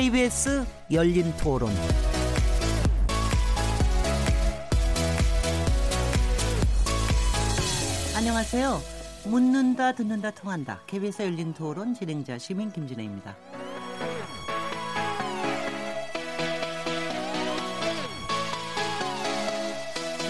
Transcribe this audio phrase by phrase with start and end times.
[0.00, 1.70] KBS 열린 토론.
[8.16, 8.80] 안녕하세요.
[9.26, 10.80] 묻는다, 듣는다, 통한다.
[10.86, 13.36] KBS 열린 토론 진행자 시민 김진혜입니다.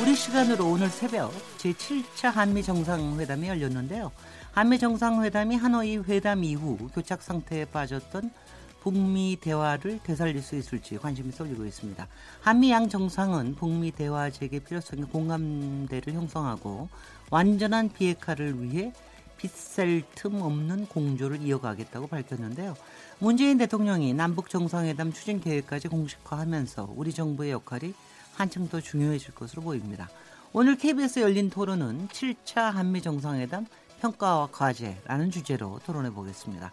[0.03, 4.11] 우리 시간으로 오늘 새벽 제7차 한미 정상회담이 열렸는데요.
[4.51, 8.33] 한미 정상회담이 하노이 회담 이후 교착 상태에 빠졌던
[8.81, 12.07] 북미 대화를 되살릴 수 있을지 관심이 쏠리고 있습니다.
[12.41, 16.89] 한미 양 정상은 북미 대화 재개 필요성에 공감대를 형성하고
[17.31, 18.93] 완전한 비핵화를 위해
[19.37, 22.75] 빗셀 틈 없는 공조를 이어가겠다고 밝혔는데요.
[23.19, 27.95] 문재인 대통령이 남북 정상회담 추진 계획까지 공식화하면서 우리 정부의 역할이
[28.35, 30.09] 한층 더 중요해질 것으로 보입니다.
[30.53, 33.67] 오늘 KBS 열린 토론은 7차 한미 정상회담
[34.01, 36.73] 평가와 과제라는 주제로 토론해 보겠습니다.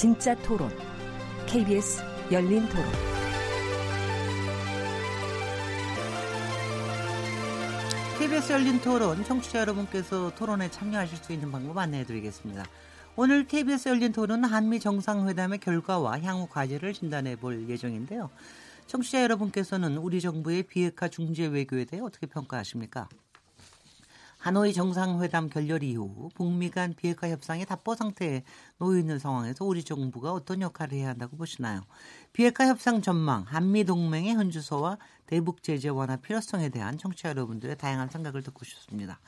[0.00, 0.70] 진짜 토론,
[1.46, 2.86] KBS 열린 토론.
[8.18, 12.64] KBS 열린 토론, 청취자 여러분께서 토론에 참여하실 수 있는 방법 안내해 드리겠습니다.
[13.14, 18.30] 오늘 KBS 열린 토론은 한미 정상회담의 결과와 향후 과제를 진단해 볼 예정인데요.
[18.86, 23.06] 청취자 여러분께서는 우리 정부의 비핵화 중재 외교에 대해 어떻게 평가하십니까?
[24.40, 28.42] 하노이 정상회담 결렬 이후 북미 간 비핵화 협상의 답보 상태에
[28.78, 31.82] 놓여 있는 상황에서 우리 정부가 어떤 역할을 해야 한다고 보시나요?
[32.32, 34.96] 비핵화 협상 전망, 한미 동맹의 현주소와
[35.26, 39.20] 대북 제재 완화 필요성에 대한 청취자 여러분들의 다양한 생각을 듣고 싶습니다.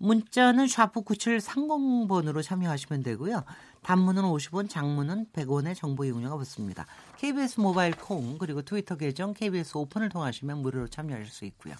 [0.00, 3.44] 문자는 샤프 9730번으로 참여하시면 되고요.
[3.82, 6.86] 단문은 50원, 장문은 100원의 정보 이용료가 붙습니다.
[7.18, 11.74] KBS 모바일 콩 그리고 트위터 계정 KBS 오픈을 통하시면 무료로 참여하실 수 있고요.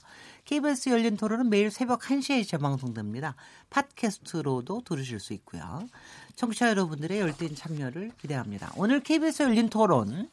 [0.44, 3.36] KBS 열린 토론은 매일 새벽 1시에 재방송됩니다.
[3.70, 5.88] 팟캐스트로도 들으실 수 있고요.
[6.36, 8.72] 청취자 여러분들의 열띤 참여를 기대합니다.
[8.76, 10.28] 오늘 KBS 열린 토론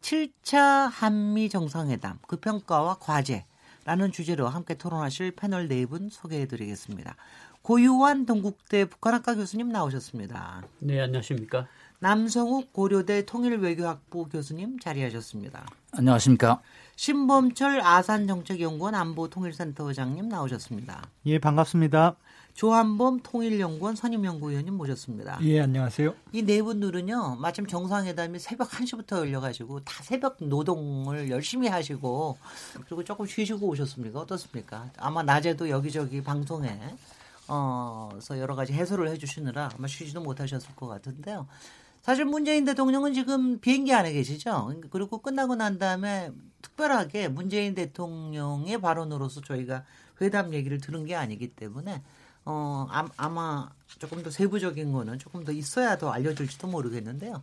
[0.00, 3.44] 7차 한미 정상회담 그 평가와 과제
[3.88, 7.16] 라는 주제로 함께 토론하실 패널 네 분 소개해 드리겠습니다.
[7.62, 10.62] 고유환 동국대 북한학과 교수님 나오셨습니다.
[10.80, 11.66] 네, 안녕하십니까.
[12.00, 15.64] 남성욱 고려대 통일외교학부 교수님 자리하셨습니다.
[15.92, 16.60] 안녕하십니까.
[16.96, 21.08] 신범철 아산정책연구원 안보통일센터장님 나오셨습니다.
[21.24, 22.14] 예, 반갑습니다.
[22.58, 25.38] 조한범 통일연구원 선임연구위원님 모셨습니다.
[25.42, 26.12] 예, 안녕하세요.
[26.32, 32.36] 이 네 분들은요, 마침 정상회담이 새벽 1시부터 열려가지고 다 새벽 노동을 열심히 하시고
[32.86, 34.18] 그리고 조금 쉬시고 오셨습니까?
[34.18, 34.90] 어떻습니까?
[34.96, 36.80] 아마 낮에도 여기저기 방송에
[37.46, 41.46] 어서 여러 가지 해소를 해주시느라 아마 쉬지도 못하셨을 것 같은데요.
[42.02, 44.74] 사실 문재인 대통령은 지금 비행기 안에 계시죠.
[44.90, 49.84] 그리고 끝나고 난 다음에 특별하게 문재인 대통령의 발언으로서 저희가
[50.20, 52.02] 회담 얘기를 들은 게 아니기 때문에
[52.50, 52.86] 어
[53.16, 57.42] 아마 조금 더 세부적인 거는 조금 더 있어야 더 알려줄지도 모르겠는데요.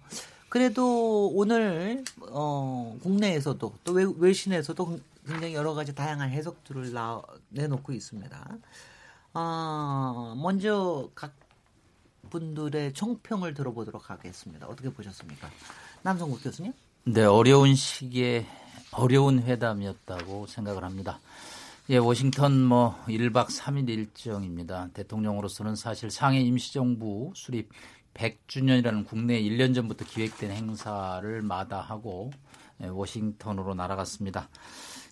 [0.50, 8.58] 그래도 오늘 어 국내에서도 또 외, 외신에서도 굉장히 여러 가지 다양한 해석들을 나, 내놓고 있습니다.
[9.36, 11.34] 어, 먼저 각
[12.30, 14.66] 분들의 총평을 들어보도록 하겠습니다.
[14.68, 15.50] 어떻게 보셨습니까?
[16.02, 16.74] 남성국 교수님?
[17.04, 18.46] 네, 어려운 시기에
[18.92, 21.20] 어려운 회담이었다고 생각을 합니다.
[21.88, 24.90] 예, 워싱턴 뭐 1박 3일 일정입니다.
[24.96, 27.70] 대통령으로서는 사실 상해 임시정부 수립
[28.16, 32.32] 100주년이라는 국내 1년 전부터 기획된 행사를 마다하고
[32.82, 34.50] 예, 워싱턴으로 날아갔습니다.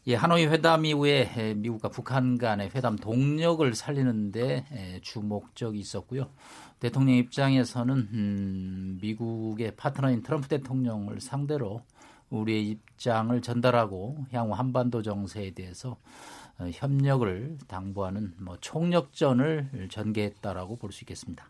[0.08, 6.32] 예, 하노이 회담 이후에 미국과 북한 간의 회담 동력을 살리는데 주목적이 있었고요.
[6.80, 11.84] 대통령 입장에서는 음, 미국의 파트너인 트럼프 대통령을 상대로
[12.32, 21.04] 우리의 입장을 전달하고 향후 한반도 정세에 대해서 어, 협력을 당부하는 뭐 총력전을 전개했다라고 볼 수
[21.04, 21.50] 있겠습니다.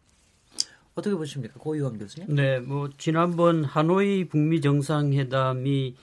[0.96, 2.34] 어떻게 보십니까, 고유원 교수님?
[2.36, 5.96] 네, 뭐 지난번 하노이 북미 정상회담이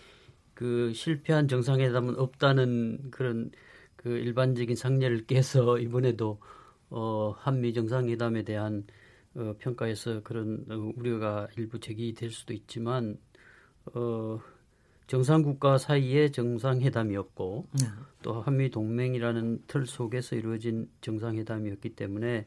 [0.55, 3.51] 그 실패한 정상회담은 없다는 그런
[3.97, 6.41] 그 일반적인 상례를 깨서 이번에도
[6.91, 8.85] 어 한미 정상회담에 대한
[9.35, 13.17] 어 평가에서 그런 어, 우려가 일부 제기될 수도 있지만
[13.95, 14.41] 어
[15.11, 17.87] 정상국가 사이의 정상회담이었고 네.
[18.23, 22.47] 또 한미 동맹이라는 틀 속에서 이루어진 정상회담이었기 때문에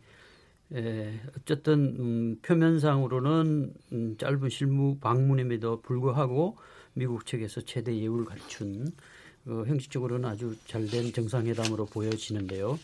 [0.74, 6.58] 에, 어쨌든 음, 표면상으로는 음, 짧은 실무 방문임에도 불구하고
[6.94, 8.88] 미국 측에서 최대 예우를 갖춘
[9.46, 12.80] 어, 형식적으로는 아주 잘된 정상회담으로 보여지는데요.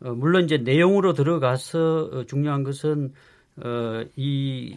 [0.00, 3.14] 어, 물론 이제 내용으로 들어가서 어, 중요한 것은
[3.64, 4.76] 어, 이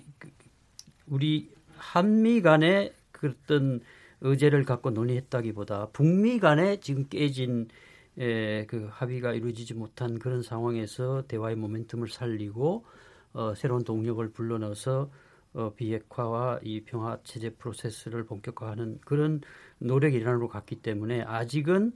[1.08, 3.82] 우리 한미 간의 그 어떤
[4.22, 7.68] 의제를 갖고 논의했다기보다 북미 간에 지금 깨진
[8.18, 12.86] 에, 그 합의가 이루어지지 못한 그런 상황에서 대화의 모멘텀을 살리고
[13.34, 15.10] 어, 새로운 동력을 불러넣어서
[15.54, 19.42] 어, 비핵화와 이 평화 체제 프로세스를 본격화하는 그런
[19.80, 21.94] 노력 일환으로 갔기 때문에 아직은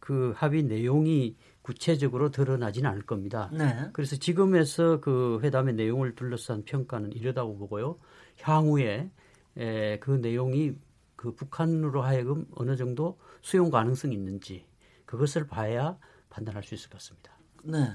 [0.00, 3.50] 그 합의 내용이 구체적으로 드러나지는 않을 겁니다.
[3.52, 3.90] 네.
[3.92, 7.98] 그래서 지금에서 그 회담의 내용을 둘러싼 평가는 이러다고 보고요.
[8.40, 9.10] 향후에
[9.56, 10.74] 에, 그 내용이
[11.18, 14.66] 그 북한으로 하여금 어느 정도 수용 가능성이 있는지
[15.04, 15.98] 그것을 봐야
[16.30, 17.32] 판단할 수 있을 것 같습니다.
[17.64, 17.92] 네.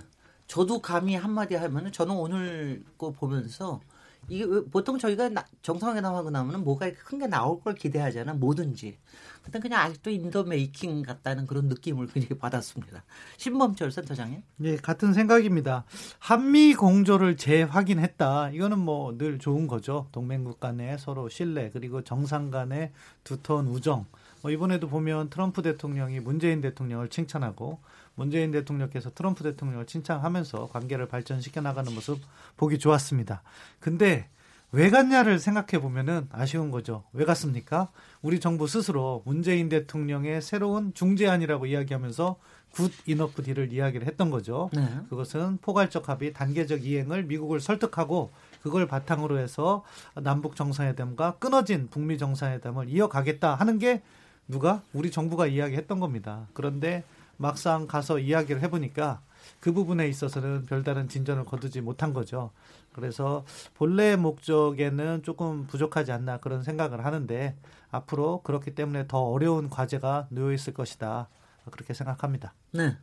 [0.48, 3.82] 저도 감히 한마디 하면은 저는 오늘 거 보면서
[4.28, 5.32] 이게 보통 저희가
[5.62, 9.00] 정상회담 하고 나면은 뭐가 큰 게 나올 걸 기대하잖아 뭐든지.
[9.44, 13.04] 근데 그냥 아직도 in the making 같다는 그런 느낌을 굉장히 받았습니다.
[13.38, 14.42] 신범철 센터장님.
[14.58, 15.84] 네, 같은 생각입니다.
[16.20, 18.52] 한미 공조를 재확인했다.
[18.52, 20.08] 이거는 뭐 늘 좋은 거죠.
[20.12, 22.92] 동맹국 간의 서로 신뢰 그리고 정상 간의
[23.24, 24.06] 두터운 우정.
[24.42, 27.80] 뭐 이번에도 보면 트럼프 대통령이 문재인 대통령을 칭찬하고
[28.16, 32.20] 문재인 대통령께서 트럼프 대통령을 칭찬하면서 관계를 발전시켜 나가는 모습
[32.58, 33.42] 보기 좋았습니다.
[33.80, 34.30] 근데
[34.76, 37.04] 왜 갔냐를 생각해 보면은 아쉬운 거죠.
[37.14, 37.90] 왜 갔습니까?
[38.24, 42.38] 우리 정부 스스로 문재인 대통령의 새로운 중재안이라고 이야기하면서
[42.72, 44.72] good enough deal을 이야기를 했던 거죠.
[44.74, 44.84] 네.
[45.10, 48.32] 그것은 포괄적 합의, 단계적 이행을 미국을 설득하고
[48.64, 49.84] 그걸 바탕으로 해서
[50.16, 54.02] 남북 정상회담과 끊어진 북미 정상회담을 이어가겠다 하는 게
[54.48, 56.48] 누가 우리 정부가 이야기했던 겁니다.
[56.54, 57.04] 그런데
[57.38, 59.22] 막상 가서 이야기를 해보니까
[59.60, 62.50] 그 부분에 있어서는 별다른 진전을 거두지 못한 거죠.
[62.94, 67.58] 그래서 본래 목적에는 조금 부족하지 않나 그런 생각을 하는데
[67.92, 71.30] 앞으로 그렇기 때문에 더 어려운 과제가 놓여 있을 것이다.
[71.72, 72.54] 그렇게 생각합니다.
[72.72, 72.98] 네.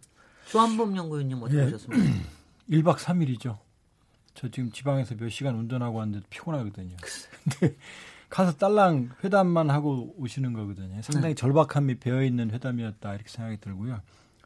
[0.48, 1.64] 조한범 연구위원님 어떻게 네.
[1.64, 2.04] 보셨습니까?
[2.70, 3.58] 1박 3일이죠.
[4.34, 6.96] 저 지금 지방에서 몇 시간 운전하고 왔는데 피곤하거든요.
[7.42, 7.76] 근데
[8.30, 11.02] 가서 딸랑 회담만 하고 오시는 거거든요.
[11.02, 11.40] 상당히 네.
[11.40, 14.00] 절박함이 배어 있는 회담이었다 이렇게 생각이 들고요.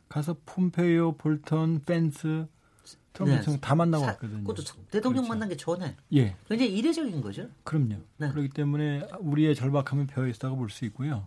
[0.08, 2.47] 가서 폼페이오, 볼턴, 펜스,
[3.14, 3.61] 트럼프 네.
[3.61, 4.40] 다 만나고 왔거든요.
[4.44, 5.28] 그것도 대통령 그렇죠.
[5.28, 5.96] 만난 게 전에.
[6.14, 6.37] 예.
[6.49, 7.49] 굉장히 이례적인 거죠.
[7.62, 7.96] 그럼요.
[8.19, 8.28] 네.
[8.28, 11.25] 그렇기 때문에 우리의 절박함이 배어 있다고 볼 수 있고요.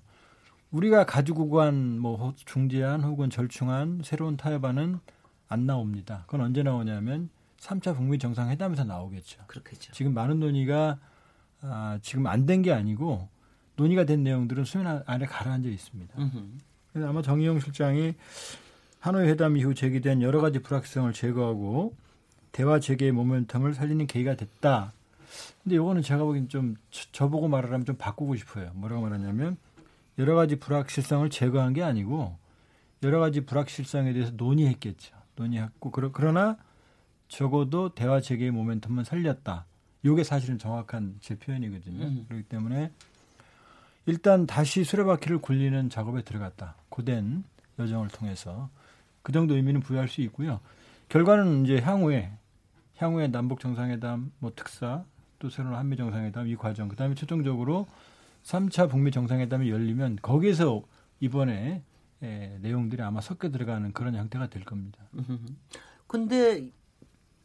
[0.71, 4.99] 우리가 가지고 간 뭐 중재안 혹은 절충안 새로운 타협안은
[5.47, 6.23] 안 나옵니다.
[6.27, 7.29] 그건 언제 나오냐면
[7.59, 9.39] 3차 북미 정상회담에서 나오겠죠.
[9.47, 9.93] 그렇겠죠.
[9.93, 10.99] 지금 많은 논의가
[11.61, 13.29] 아, 지금 안 된 게 아니고
[13.77, 16.13] 논의가 된 내용들은 수면 안에 가라앉아 있습니다.
[16.91, 18.13] 그래서 아마 정의용 실장이
[18.99, 21.95] 하노이 회담 이후 제기된 여러 가지 불확실성을 제거하고
[22.51, 24.93] 대화 재개의 모멘텀을 살리는 계기가 됐다.
[25.63, 26.75] 근데 이거는 제가 보기엔 좀
[27.11, 28.71] 저보고 말을 하면 좀 바꾸고 싶어요.
[28.73, 29.57] 뭐라고 말하냐면
[30.17, 32.37] 여러 가지 불확실성을 제거한 게 아니고
[33.03, 35.15] 여러 가지 불확실성에 대해서 논의했겠죠.
[35.35, 36.57] 논의했고 그러나
[37.27, 39.65] 적어도 대화 재개의 모멘텀은 살렸다.
[40.03, 42.05] 이게 사실은 정확한 제 표현이거든요.
[42.05, 42.25] 음.
[42.27, 42.91] 그렇기 때문에
[44.05, 46.75] 일단 다시 수레바퀴를 굴리는 작업에 들어갔다.
[46.89, 47.43] 고된
[47.77, 48.69] 여정을 통해서
[49.27, 50.61] 그 정도 의미는 부여할 수 있고요.
[51.09, 52.31] 결과는 이제 향후에
[52.95, 55.03] 향후에 남북 정상회담, 뭐 특사,
[55.37, 57.87] 또 새로운 한미 정상회담 이 과정, 그다음에 최종적으로
[58.43, 60.81] 3차 북미 정상회담이 열리면 거기에서
[61.19, 61.83] 이번에
[62.23, 64.97] 에, 내용들이 아마 섞여 들어가는 그런 형태가 될 겁니다.
[66.07, 66.71] 근데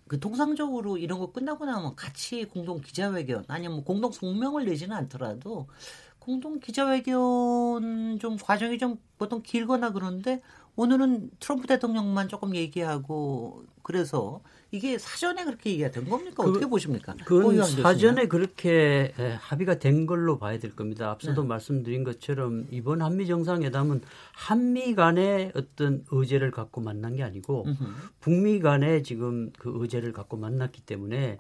[0.06, 5.66] 그 통상적으로 이런 거 끝나고 나면 같이 공동 기자회견 아니면 뭐 공동 성명을 내지는 않더라도
[6.20, 10.40] 공동 기자회견 좀 과정이 좀 보통 길거나 그런데
[10.74, 16.42] 오늘은 트럼프 대통령만 조금 얘기하고 그래서 이게 사전에 그렇게 얘기가 된 겁니까?
[16.42, 17.14] 그, 어떻게 보십니까?
[17.26, 21.10] 그건 사전에 그렇게 합의가 된 걸로 봐야 될 겁니다.
[21.10, 21.48] 앞서도 네.
[21.48, 24.00] 말씀드린 것처럼 이번 한미 정상회담은
[24.32, 27.84] 한미 간의 어떤 의제를 갖고 만난 게 아니고 음흠.
[28.20, 31.38] 북미 간에 지금 그 의제를 갖고 만났기 때문에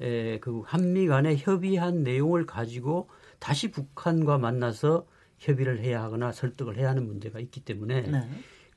[0.00, 6.88] 에, 그 한미 간에 협의한 내용을 가지고 다시 북한과 만나서 협의를 해야 하거나 설득을 해야
[6.88, 8.28] 하는 문제가 있기 때문에 네.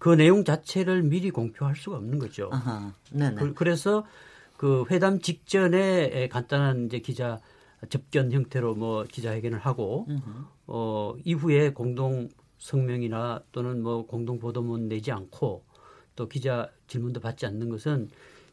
[0.06, 2.52] 그 내용 자체를 미리 공표할 수가 없는 거죠.
[3.56, 4.06] 그, 래서
[4.56, 7.40] 그 회담 직전에 간단한 이제 기자
[7.90, 10.06] 접견 형태로 뭐 기자회견을 하고
[10.68, 15.66] 어 이후에 공동 성명이나 또는 뭐 공동 보도문 내지 않고
[16.16, 18.10] 또 기자 질문도 받지 않는 것은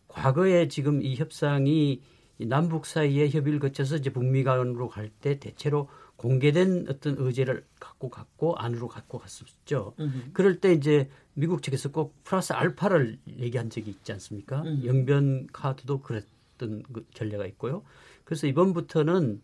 [0.09, 2.00] 과거에 지금 이 협상이
[2.38, 8.54] 남북 사이의 협의를 거쳐서 이제 북미 간으로 갈 때 대체로 공개된 어떤 의제를 갖고 갔고
[8.56, 9.94] 안으로 갖고 갔었죠.
[9.99, 10.30] 으흠.
[10.32, 14.62] 그럴 때 이제 미국 측에서 꼭 플러스 알파를 얘기한 적이 있지 않습니까?
[14.62, 14.85] 으흠.
[14.87, 16.25] 영변 카드도 그랬,
[16.62, 17.83] 했던 그 전례가 있고요.
[18.25, 19.43] 그래서 이번부터는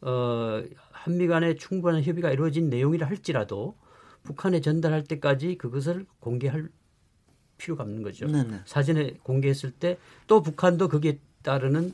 [0.00, 3.76] 어, 한미 간에 충분한 협의가 이루어진 내용이라 할지라도
[4.22, 6.68] 북한에 전달할 때까지 그것을 공개할
[7.58, 8.26] 필요가 없는 거죠.
[8.26, 8.60] 네네.
[8.64, 11.92] 사전에 공개했을 때 또 북한도 거기에 따르는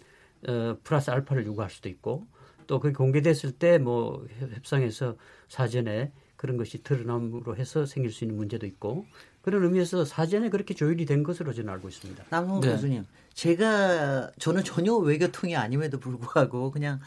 [0.48, 2.26] 어, 플러스 알파를 요구할 수도 있고
[2.66, 5.16] 또 그게 공개됐을 때 뭐 협상에서
[5.48, 9.04] 사전에 그런 것이 드러남으로 해서 생길 수 있는 문제도 있고
[9.42, 12.24] 그런 의미에서 사전에 그렇게 조율이 된 것으로 저는 알고 있습니다.
[12.30, 12.72] 남홍 네.
[12.72, 13.04] 교수님,
[13.34, 16.98] 제가 저는 전혀 외교통이 아님에도 불구하고 그냥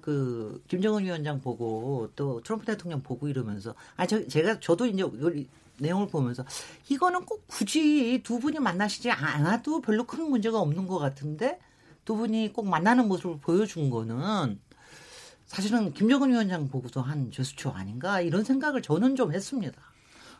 [0.00, 5.46] 그 김정은 위원장 보고 또 트럼프 대통령 보고 이러면서 아 저 제가 저도 이제 이걸
[5.78, 6.44] 내용을 보면서
[6.88, 11.60] 이거는 꼭 굳이 두 분이 만나시지 않아도 별로 큰 문제가 없는 것 같은데
[12.04, 14.58] 두 분이 꼭 만나는 모습을 보여준 거는
[15.52, 19.78] 사실은 김정은 위원장 보고서 한 제스처 아닌가 이런 생각을 저는 좀 했습니다.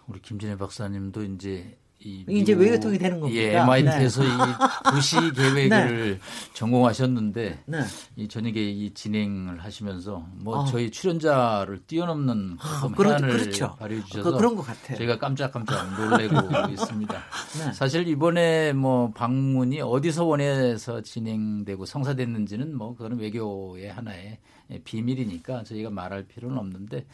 [0.07, 3.40] 우리 김진애 박사님도 이제 이 이제 외교통이 되는 겁니다.
[3.40, 4.28] 예, MIT에서 네.
[4.28, 4.32] 이
[4.92, 6.18] 도시 계획을 네.
[6.52, 7.80] 전공하셨는데 네.
[8.16, 10.64] 이 저녁에 이 진행을 하시면서 뭐 어.
[10.64, 13.76] 저희 출연자를 뛰어넘는 아, 해안을 그렇죠.
[13.78, 14.99] 발휘해 주셔서 그, 그런 것 같아요.
[14.99, 16.37] 제가 깜짝깜짝 놀래고
[16.73, 17.14] 있습니다.
[17.14, 17.73] 네.
[17.73, 24.38] 사실 이번에 뭐 방문이 어디서 원해서 진행되고 성사됐는지는 뭐 그거는 외교의 하나의
[24.85, 27.04] 비밀이니까 저희가 말할 필요는 없는데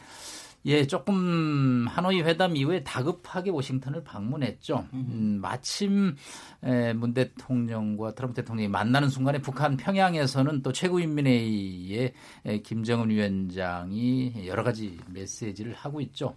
[0.65, 4.85] 예, 조금 하노이 회담 이후에 다급하게 워싱턴을 방문했죠.
[4.93, 6.15] 음, 마침
[6.63, 12.13] 에, 문 대통령과 트럼프 대통령이 만나는 순간에 북한 평양에서는 또 최고인민회의에
[12.45, 16.35] 에, 김정은 위원장이 여러 가지 메시지를 하고 있죠.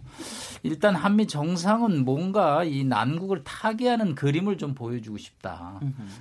[0.63, 5.79] 일단 한미 정상은 뭔가 이 난국을 타개하는 그림을 좀 보여주고 싶다.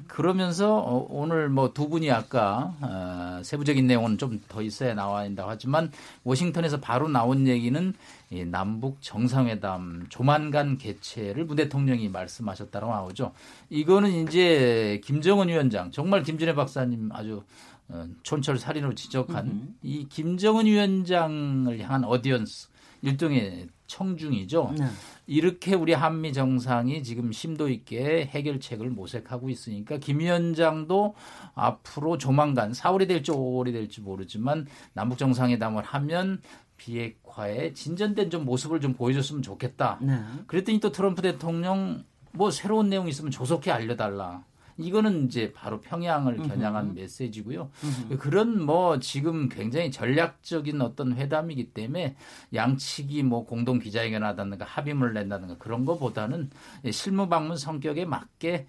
[0.08, 5.50] 그러면서 어, 오늘 뭐 두 분이 아까 어, 세부적인 내용은 좀 더 있어야 나와 있다고
[5.50, 5.90] 하지만
[6.24, 7.94] 워싱턴에서 바로 나온 얘기는
[8.32, 13.32] 이 남북 정상회담 조만간 개최를 문 대통령이 말씀하셨다고 나오죠.
[13.68, 17.42] 이거는 이제 김정은 위원장 정말 김준혜 박사님 아주
[17.88, 19.74] 어, 촌철살인으로 지적한.
[19.82, 22.68] 이 김정은 위원장을 향한 어디언스
[23.02, 24.74] 일종의 청중이죠.
[24.78, 24.86] 네.
[25.26, 31.14] 이렇게 우리 한미 정상이 지금 심도 있게 해결책을 모색하고 있으니까 김 위원장도
[31.54, 36.40] 앞으로 조만간 4월이 될지 5월이 될지 모르지만 남북 정상회담을 하면
[36.82, 39.98] 비핵화의 진전된 좀 모습을 좀 보여줬으면 좋겠다.
[40.00, 40.18] 네.
[40.46, 44.44] 그랬더니 또 트럼프 대통령 뭐 새로운 내용 있으면 조속히 알려달라.
[44.78, 46.94] 이거는 이제 바로 평양을 겨냥한 음흠.
[46.94, 47.70] 메시지고요.
[47.84, 48.18] 음흠.
[48.18, 52.16] 그런 뭐 지금 굉장히 전략적인 어떤 회담이기 때문에
[52.54, 56.50] 양측이 뭐 공동 기자회견 하다든가 합의문을 낸다든가 그런 것보다는
[56.90, 58.66] 실무 방문 성격에 맞게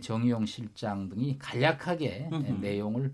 [0.00, 2.60] 정의용 실장 등이 간략하게 음흠.
[2.60, 3.12] 내용을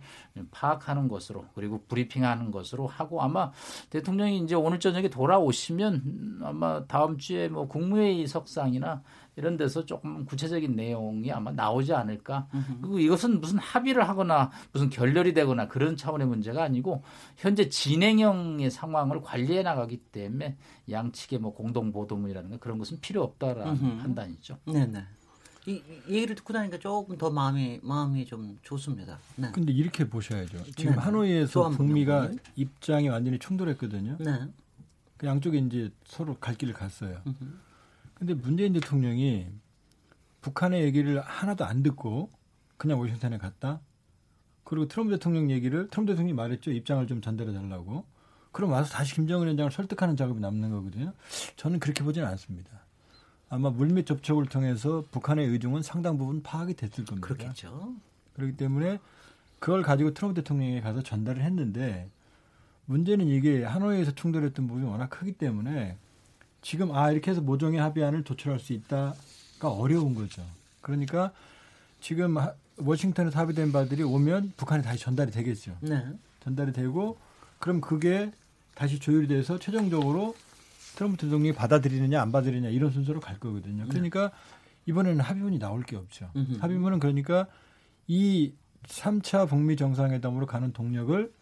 [0.50, 3.52] 파악하는 것으로 그리고 브리핑하는 것으로 하고 아마
[3.90, 9.02] 대통령이 이제 오늘 저녁에 돌아오시면 아마 다음 주에 뭐 국무회의 석상이나
[9.36, 12.48] 이런 데서 조금 구체적인 내용이 아마 나오지 않을까.
[12.80, 17.02] 그리고 이것은 무슨 합의를 하거나 무슨 결렬이 되거나 그런 차원의 문제가 아니고
[17.36, 20.56] 현재 진행형의 상황을 관리해 나가기 때문에
[20.90, 24.58] 양측의 뭐 공동 보도문이라든가 그런 것은 필요 없다라는 판단이죠.
[24.64, 25.04] 네네.
[25.66, 29.18] 이, 이 얘기를 듣고 나니까 조금 더 마음이 마음이 좀 좋습니다.
[29.34, 29.50] 네.
[29.52, 30.62] 근데 이렇게 보셔야죠.
[30.76, 34.16] 지금 네 하노이에서 북미가 입장이 완전히 충돌했거든요.
[34.20, 34.48] 네.
[35.16, 37.20] 그 양쪽에 이제 서로 갈 길을 갔어요.
[37.26, 37.60] 으흠.
[38.16, 39.46] 근데 문재인 대통령이
[40.40, 42.30] 북한의 얘기를 하나도 안 듣고
[42.76, 43.80] 그냥 워싱턴에 갔다.
[44.64, 46.72] 그리고 트럼프 대통령 얘기를 트럼프 대통령이 말했죠.
[46.72, 48.04] 입장을 좀 전달해 달라고.
[48.52, 51.12] 그럼 와서 다시 김정은 위원장을 설득하는 작업이 남는 거거든요.
[51.56, 52.70] 저는 그렇게 보지는 않습니다.
[53.50, 57.26] 아마 물밑 접촉을 통해서 북한의 의중은 상당 부분 파악이 됐을 겁니다.
[57.26, 57.94] 그렇겠죠.
[58.34, 58.98] 그렇기 때문에
[59.58, 62.08] 그걸 가지고 트럼프 대통령에 가서 전달을 했는데
[62.86, 65.98] 문제는 이게 하노이에서 충돌했던 부분이 워낙 크기 때문에
[66.66, 70.42] 지금 아 이렇게 해서 모종의 합의안을 도출할 수 있다가 어려운 거죠.
[70.80, 71.30] 그러니까
[72.00, 72.34] 지금
[72.76, 75.76] 워싱턴에서 합의된 바들이 오면 북한에 다시 전달이 되겠죠.
[75.80, 76.04] 네.
[76.40, 77.18] 전달이 되고
[77.60, 78.32] 그럼 그게
[78.74, 80.34] 다시 조율이 돼서 최종적으로
[80.96, 83.84] 트럼프 대통령이 받아들이느냐 안 받아들이느냐 이런 순서로 갈 거거든요.
[83.84, 83.88] 네.
[83.88, 84.32] 그러니까
[84.86, 86.28] 이번에는 합의문이 나올 게 없죠.
[86.34, 86.58] 음흠.
[86.58, 87.46] 합의문은 그러니까
[88.08, 88.52] 이
[88.88, 91.32] 3차 북미 정상회담으로 가는 동력을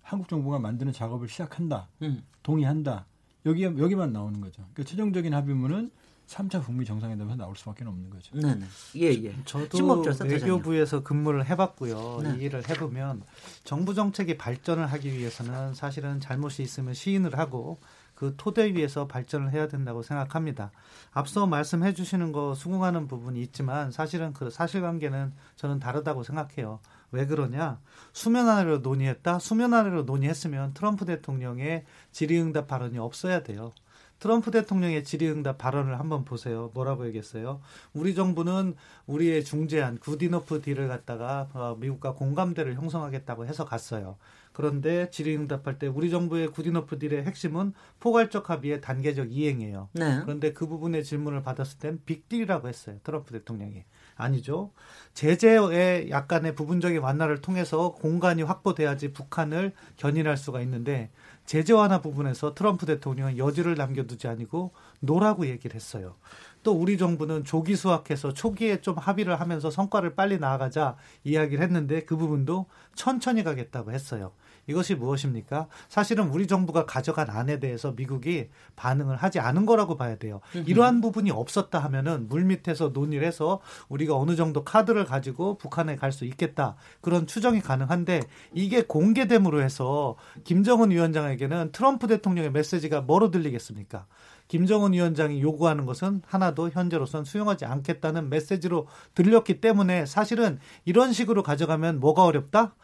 [0.00, 1.88] 한국 정부가 만드는 작업을 시작한다.
[2.00, 2.22] 음.
[2.42, 3.04] 동의한다.
[3.46, 4.62] 여기 여기만 나오는 거죠.
[4.72, 5.90] 그러니까 최종적인 합의문은
[6.30, 8.36] 3차 북미 정상회담에서 나올 수밖에 없는 거죠.
[8.36, 8.64] 네, 네.
[8.96, 9.34] 예, 예.
[9.44, 12.20] 저도 외교부에서 근무를 해봤고요.
[12.22, 12.36] 네.
[12.36, 13.22] 이 일을 해보면
[13.64, 17.78] 정부 정책이 발전을 하기 위해서는 사실은 잘못이 있으면 시인을 하고
[18.14, 20.70] 그 토대 위에서 발전을 해야 된다고 생각합니다.
[21.10, 26.80] 앞서 말씀해 주시는 거 수긍하는 부분이 있지만 사실은 그 사실관계는 저는 다르다고 생각해요.
[27.12, 27.80] 왜 그러냐?
[28.12, 29.38] 수면 아래로 논의했다.
[29.38, 33.72] 수면 아래로 논의했으면 트럼프 대통령의 질의응답 발언이 없어야 돼요.
[34.20, 36.70] 트럼프 대통령의 질의응답 발언을 한번 보세요.
[36.74, 37.60] 뭐라고 얘기했어요?
[37.94, 38.76] 우리 정부는
[39.06, 44.18] 우리의 중재안 구디노프 딜을 갖다가 어, 미국과 공감대를 형성하겠다고 해서 갔어요.
[44.52, 49.88] 그런데 질의응답할 때 우리 정부의 구디노프 딜의 핵심은 포괄적 합의의 단계적 이행이에요.
[49.92, 50.20] 네.
[50.22, 52.98] 그런데 그 부분의 질문을 받았을 땐 빅딜이라고 했어요.
[53.02, 53.84] 트럼프 대통령이.
[54.20, 54.70] 아니죠.
[55.14, 61.10] 제재의 약간의 부분적인 완화를 통해서 공간이 확보돼야지 북한을 견인할 수가 있는데
[61.46, 66.14] 제재 완화 부분에서 트럼프 대통령은 여지를 남겨두지 아니고 노라고 얘기를 했어요.
[66.62, 72.16] 또 우리 정부는 조기 수확해서 초기에 좀 합의를 하면서 성과를 빨리 나아가자 이야기를 했는데 그
[72.16, 74.32] 부분도 천천히 가겠다고 했어요.
[74.70, 75.66] 이것이 무엇입니까?
[75.88, 80.40] 사실은 우리 정부가 가져간 안에 대해서 미국이 반응을 하지 않은 거라고 봐야 돼요.
[80.66, 86.24] 이러한 부분이 없었다 하면은 물밑에서 논의를 해서 우리가 어느 정도 카드를 가지고 북한에 갈 수
[86.24, 86.74] 있겠다.
[87.00, 88.22] 그런 추정이 가능한데
[88.52, 94.06] 이게 공개됨으로 해서 김정은 위원장에게는 트럼프 대통령의 메시지가 뭐로 들리겠습니까?
[94.48, 102.00] 김정은 위원장이 요구하는 것은 하나도 현재로선 수용하지 않겠다는 메시지로 들렸기 때문에 사실은 이런 식으로 가져가면
[102.00, 102.74] 뭐가 어렵다?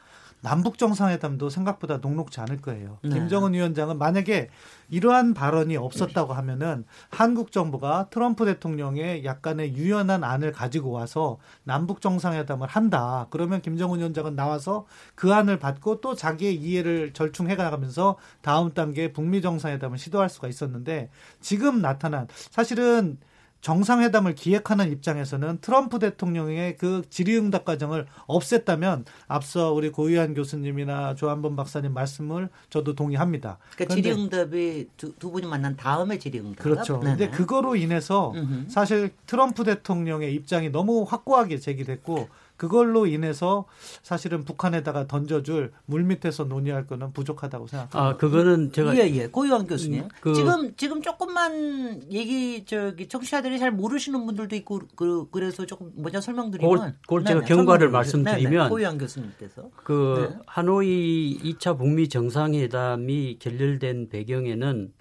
[0.40, 2.98] 남북 정상회담도 생각보다 녹록지 않을 거예요.
[3.02, 3.10] 네.
[3.10, 4.48] 김정은 위원장은 만약에
[4.88, 12.68] 이러한 발언이 없었다고 하면은 한국 정부가 트럼프 대통령의 약간의 유연한 안을 가지고 와서 남북 정상회담을
[12.68, 13.26] 한다.
[13.30, 19.42] 그러면 김정은 위원장은 나와서 그 안을 받고 또 자기의 이해를 절충해 가면서 다음 단계 북미
[19.42, 23.18] 정상회담을 시도할 수가 있었는데 지금 나타난 사실은
[23.66, 31.92] 정상회담을 기획하는 입장에서는 트럼프 대통령의 그 질의응답 과정을 없앴다면 앞서 우리 고유한 교수님이나 조한범 박사님
[31.92, 33.58] 말씀을 저도 동의합니다.
[33.74, 36.62] 그러니까 질의응답이 두, 두 분이 만난 다음에 질의응답.
[36.62, 37.00] 그렇죠.
[37.00, 37.16] 네네.
[37.16, 38.32] 근데 그거로 인해서
[38.68, 43.66] 사실 트럼프 대통령의 입장이 너무 확고하게 제기됐고 그걸로 인해서
[44.02, 48.00] 사실은 북한에다가 던져줄 물 밑에서 논의할 거는 부족하다고 생각합니다.
[48.00, 49.26] 아, 그거는 제가 예, 예.
[49.26, 50.04] 고유한 교수님.
[50.04, 50.34] 음, 그...
[50.34, 56.96] 지금 지금 조금만 얘기 저기 청취자들이 잘 모르시는 분들도 있고 그 그래서 조금 먼저 설명드리면
[57.02, 58.68] 그걸 제가 경과를 말씀드리면 네네.
[58.68, 60.38] 고유한 교수님께서 그 네.
[60.46, 64.92] 하노이 2차 북미 정상회담이 결렬된 배경에는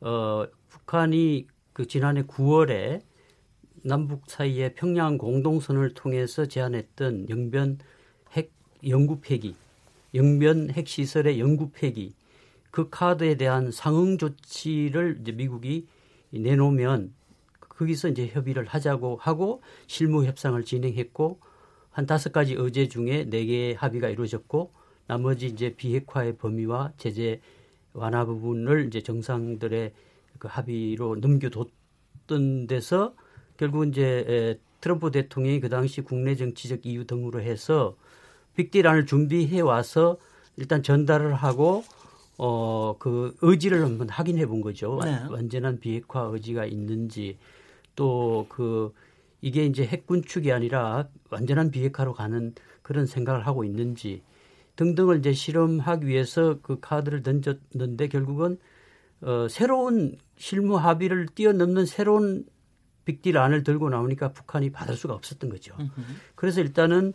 [0.00, 3.02] 어 북한이 그 지난해 9월에
[3.88, 7.78] 남북 사이의 평양 공동선을 통해서 제안했던 영변
[8.32, 8.52] 핵
[8.86, 9.56] 연구 폐기,
[10.14, 12.14] 영변 핵 시설의 연구 폐기
[12.70, 15.86] 그 카드에 대한 상응 조치를 이제 미국이
[16.32, 17.14] 내놓으면
[17.60, 21.40] 거기서 이제 협의를 하자고 하고 실무 협상을 진행했고
[21.88, 24.70] 한 다섯 가지 의제 중에 네 개의 합의가 이루어졌고
[25.06, 27.40] 나머지 이제 비핵화의 범위와 제재
[27.94, 29.94] 완화 부분을 이제 정상들의
[30.38, 33.14] 그 합의로 넘겨뒀던 데서
[33.58, 37.96] 결국 이제 트럼프 대통령이 그 당시 국내 정치적 이유 등으로 해서
[38.56, 40.16] 빅딜안을 준비해 와서
[40.56, 41.84] 일단 전달을 하고
[42.38, 45.00] 어 그 의지를 한번 확인해 본 거죠.
[45.04, 45.24] 네.
[45.30, 47.36] 완전한 비핵화 의지가 있는지
[47.96, 48.92] 또 그
[49.40, 54.22] 이게 이제 핵군 축이 아니라 완전한 비핵화로 가는 그런 생각을 하고 있는지
[54.76, 58.58] 등등을 이제 실험하기 위해서 그 카드를 던졌는데 결국은
[59.20, 62.46] 어 새로운 실무 합의를 뛰어넘는 새로운
[63.08, 65.74] 빅딜 안을 들고 나오니까 북한이 받을 수가 없었던 거죠.
[66.34, 67.14] 그래서 일단은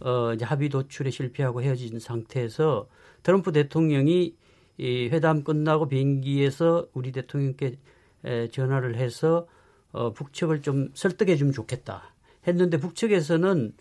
[0.00, 2.88] 어 이제 합의 도출에 실패하고 헤어진 상태에서
[3.22, 4.34] 트럼프 대통령이
[4.78, 7.76] 이 회담 끝나고 비행기에서 우리 대통령께
[8.24, 9.46] 에, 전화를 해서
[9.92, 12.14] 어 북측을 좀 설득해 주면 좋겠다
[12.46, 13.74] 했는데 북측에서는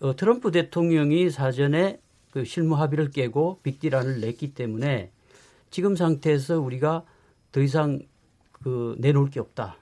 [0.00, 5.10] 어, 트럼프 대통령이 사전에 그 실무 합의를 깨고 빅딜안을 냈기 때문에
[5.70, 7.04] 지금 상태에서 우리가
[7.52, 8.00] 더 이상
[8.52, 9.76] 그 내놓을 게 없다.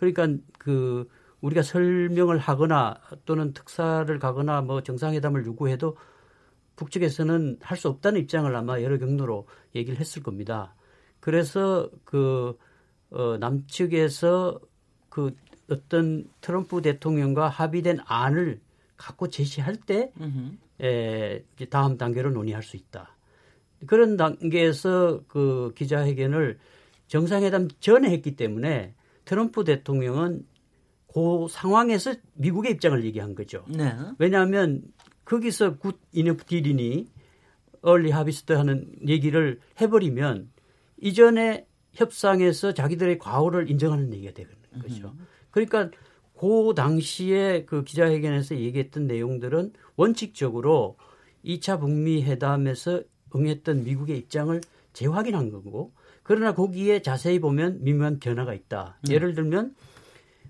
[0.00, 1.06] 그러니까 그
[1.42, 5.96] 우리가 설명을 하거나 또는 특사를 가거나 뭐 정상회담을 요구해도
[6.76, 10.74] 북측에서는 할 수 없다는 입장을 아마 여러 경로로 얘기를 했을 겁니다.
[11.20, 12.56] 그래서 그
[13.10, 14.58] 어, 남측에서
[15.10, 15.34] 그
[15.70, 18.60] 어떤 트럼프 대통령과 합의된 안을
[18.96, 20.12] 갖고 제시할 때
[20.80, 23.16] 에, 다음 단계로 논의할 수 있다.
[23.86, 26.58] 그런 단계에서 그 기자회견을
[27.08, 28.94] 정상회담 전에 했기 때문에
[29.30, 30.44] 트럼프 대통령은
[31.06, 33.64] 그 상황에서 미국의 입장을 얘기한 거죠.
[33.68, 33.94] 네.
[34.18, 34.82] 왜냐하면
[35.24, 37.06] 거기서 good enough deal이니
[37.82, 40.50] early harvest 하는 얘기를 해버리면
[41.00, 44.50] 이전에 협상에서 자기들의 과오를 인정하는 얘기가 되는
[44.82, 45.14] 거죠.
[45.52, 45.90] 그러니까
[46.36, 50.96] 그 당시에 그 기자회견에서 얘기했던 내용들은 원칙적으로
[51.44, 54.60] 2차 북미 회담에서 응했던 미국의 입장을
[54.92, 55.92] 재확인한 거고
[56.30, 58.98] 그러나 거기에 자세히 보면 미묘한 변화가 있다.
[59.00, 59.10] 음.
[59.12, 59.74] 예를 들면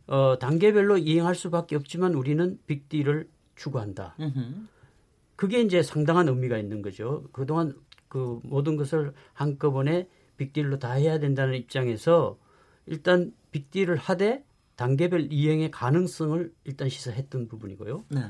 [0.08, 4.14] 어, 단계별로 이행할 수밖에 없지만 우리는 빅딜을 추구한다.
[4.20, 4.66] 음흠.
[5.36, 7.24] 그게 이제 상당한 의미가 있는 거죠.
[7.32, 7.74] 그동안
[8.08, 12.36] 그 모든 것을 한꺼번에 빅딜로 다 해야 된다는 입장에서
[12.84, 14.44] 일단 빅딜을 하되
[14.76, 18.04] 단계별 이행의 가능성을 일단 시사했던 부분이고요.
[18.08, 18.20] 네.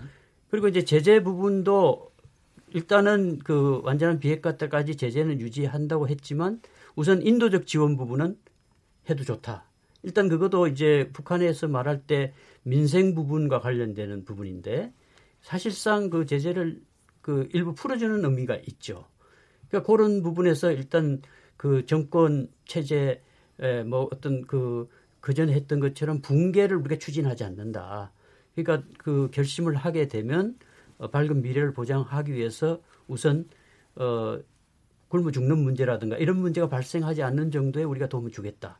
[0.52, 2.12] 그리고 이제 제재 부분도
[2.74, 6.60] 일단은 그 완전한 비핵화 때까지 제재는 유지한다고 했지만
[6.96, 8.36] 우선 인도적 지원 부분은
[9.08, 9.64] 해도 좋다.
[10.02, 14.92] 일단 그것도 이제 북한에서 말할 때 민생 부분과 관련되는 부분인데
[15.42, 16.82] 사실상 그 제재를
[17.20, 19.06] 그 일부 풀어주는 의미가 있죠.
[19.68, 21.20] 그러니까 그런 부분에서 일단
[21.56, 23.22] 그 정권 체제
[23.60, 24.88] 에뭐 어떤 그
[25.20, 28.10] 그전에 했던 것처럼 붕괴를 우리가 추진하지 않는다.
[28.54, 30.58] 그러니까 그 결심을 하게 되면
[30.98, 33.48] 어, 밝은 미래를 보장하기 위해서 우선
[33.96, 34.38] 어
[35.10, 38.78] 굶어 죽는 문제라든가 이런 문제가 발생하지 않는 정도에 우리가 도움을 주겠다.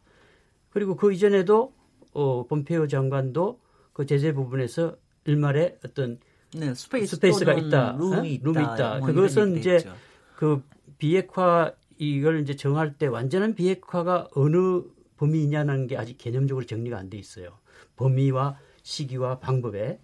[0.71, 1.75] 그리고 그 이전에도
[2.13, 3.61] 어 본페오 장관도
[3.93, 6.19] 그 제재 부분에서 일말에 어떤
[6.55, 8.99] 네, space space가 있다, room이 있다, room이 있다.
[8.99, 9.93] 뭐 그것은 이제 있죠.
[10.37, 10.63] 그
[10.99, 14.83] 비핵화 이걸 이제 정할 때 완전한 비핵화가 어느
[15.17, 17.59] 범위냐는 게 아직 개념적으로 정리가 안 돼 있어요.
[17.97, 20.01] 범위와 시기와 방법에.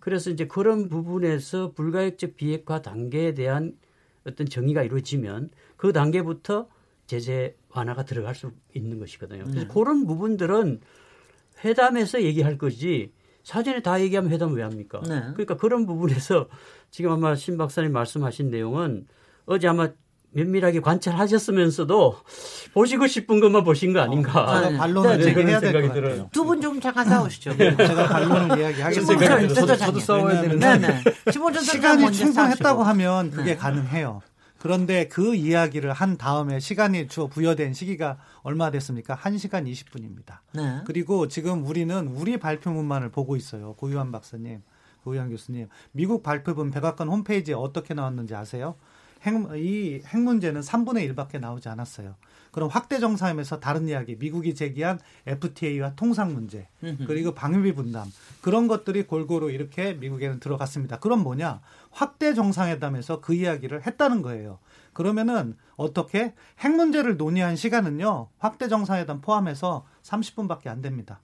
[0.00, 3.78] 그래서 이제 그런 부분에서 불가역적 비핵화 단계에 대한
[4.26, 6.68] 어떤 정의가 이루어지면 그 단계부터
[7.06, 9.44] 제재 완화가 들어갈 수 있는 것이거든요.
[9.44, 9.66] 그래서 네.
[9.66, 10.80] 그런 부분들은
[11.64, 15.00] 회담에서 얘기할 거지 사전에 다 얘기하면 회담 왜 합니까?
[15.02, 15.20] 네.
[15.32, 16.48] 그러니까 그런 부분에서
[16.90, 19.06] 지금 아마 신 박사님 말씀하신 내용은
[19.46, 19.90] 어제 아마
[20.32, 22.16] 면밀하게 관찰하셨으면서도
[22.72, 24.44] 보시고 싶은 것만 보신 거 아닌가.
[24.44, 26.28] 어, 제가 반론을 네, 얘기해야 될 것 같아요.
[26.32, 27.56] 두 분 좀 잠깐 싸우시죠.
[27.56, 29.48] 네, 제가 반론을 이야기하겠습니다.
[29.54, 30.78] 저도, 저도 싸워야 되는데.
[30.78, 31.02] 네, 네.
[31.62, 33.56] 시간이 충분했다고 하면 그게 네.
[33.56, 34.20] 가능해요.
[34.58, 39.16] 그런데 그 이야기를 한 다음에 시간이 주어 부여된 시기가 얼마 됐습니까?
[39.16, 40.38] 1시간 20분입니다.
[40.52, 40.80] 네.
[40.84, 43.72] 그리고 지금 우리는 우리 발표문만을 보고 있어요.
[43.78, 44.60] 고유한 박사님,
[45.02, 45.68] 고유한 교수님.
[45.92, 48.74] 미국 발표문 백악관 홈페이지에 어떻게 나왔는지 아세요?
[49.22, 52.14] 핵, 이핵 문제는 3분의 1밖에 나오지 않았어요.
[52.50, 56.66] 그럼 확대 정상회담에서 다른 이야기, 미국이 제기한 FTA와 통상 문제,
[57.06, 60.98] 그리고 방위비 분담 그런 것들이 골고루 이렇게 미국에는 들어갔습니다.
[60.98, 61.60] 그럼 뭐냐?
[61.90, 64.58] 확대 정상회담에서 그 이야기를 했다는 거예요.
[64.92, 68.28] 그러면은 어떻게 핵 문제를 논의한 시간은요.
[68.38, 71.20] 확대 정상회담 포함해서 30분밖에 안 됩니다.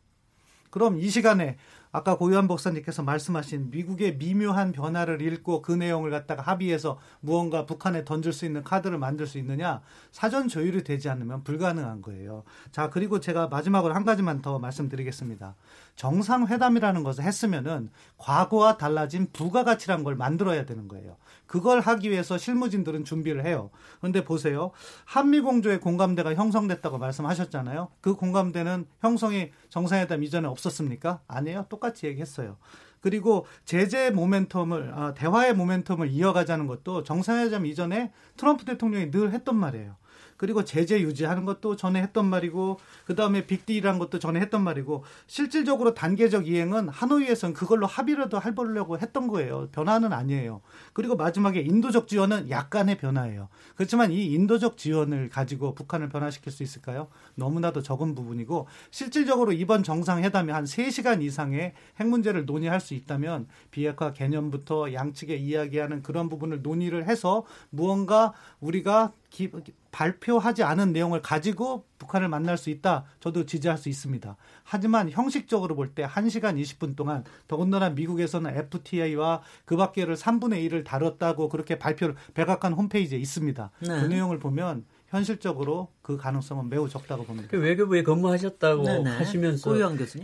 [0.70, 1.56] 그럼 이 시간에
[1.92, 8.32] 아까 고유한 목사님께서 말씀하신 미국의 미묘한 변화를 읽고 그 내용을 갖다가 합의해서 무언가 북한에 던질
[8.32, 12.44] 수 있는 카드를 만들 수 있느냐 사전 조율이 되지 않으면 불가능한 거예요.
[12.72, 15.54] 자 그리고 제가 마지막으로 한 가지만 더 말씀드리겠습니다.
[15.96, 21.16] 정상회담이라는 것을 했으면은 과거와 달라진 부가가치란 걸 만들어야 되는 거예요.
[21.46, 23.70] 그걸 하기 위해서 실무진들은 준비를 해요.
[24.00, 24.72] 그런데 보세요.
[25.04, 27.88] 한미공조의 공감대가 형성됐다고 말씀하셨잖아요.
[28.00, 31.20] 그 공감대는 형성이 정상회담 이전에 없었습니까?
[31.28, 31.66] 아니에요.
[31.76, 32.56] 똑같이 얘기했어요.
[33.00, 39.96] 그리고 제재 모멘텀을 아, 대화의 모멘텀을 이어가자는 것도 정상회담 이전에 트럼프 대통령이 늘 했던 말이에요.
[40.36, 46.48] 그리고 제재 유지하는 것도 전에 했던 말이고 그다음에 빅딜이라는 것도 전에 했던 말이고 실질적으로 단계적
[46.48, 49.68] 이행은 하노이에서는 그걸로 합의라도 해보려고 했던 거예요.
[49.72, 50.60] 변화는 아니에요.
[50.92, 53.48] 그리고 마지막에 인도적 지원은 약간의 변화예요.
[53.76, 57.08] 그렇지만 이 인도적 지원을 가지고 북한을 변화시킬 수 있을까요?
[57.34, 64.12] 너무나도 적은 부분이고 실질적으로 이번 정상회담이 한 3시간 이상의 핵 문제를 논의할 수 있다면 비핵화
[64.12, 69.50] 개념부터 양측에 이야기하는 그런 부분을 논의를 해서 무언가 우리가 기,
[69.90, 73.04] 발표하지 않은 내용을 가지고 북한을 만날 수 있다.
[73.20, 74.36] 저도 지지할 수 있습니다.
[74.62, 81.48] 하지만 형식적으로 볼 때 1시간 20분 동안 더군다나 미국에서는 FTA와 그 밖에를 3분의 1을 다뤘다고
[81.48, 83.70] 그렇게 발표를 백악관 홈페이지에 있습니다.
[83.80, 83.88] 네.
[83.88, 87.48] 그 내용을 보면 현실적으로 그 가능성은 매우 적다고 봅니다.
[87.50, 89.02] 그 외교부에 근무하셨다고 네네.
[89.04, 89.10] 네.
[89.10, 89.70] 하시면서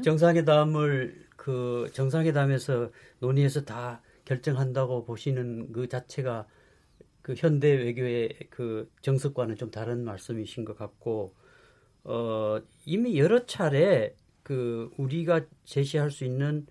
[0.02, 6.46] 정상회담을 그 정상회담에서 논의해서 다 결정한다고 보시는 그 자체가
[7.22, 11.34] 그 현대 외교의 그 정석과는 좀 다른 말씀이신 것 같고
[12.04, 16.66] 어 이미 여러 차례 그 우리가 제시할 수 있는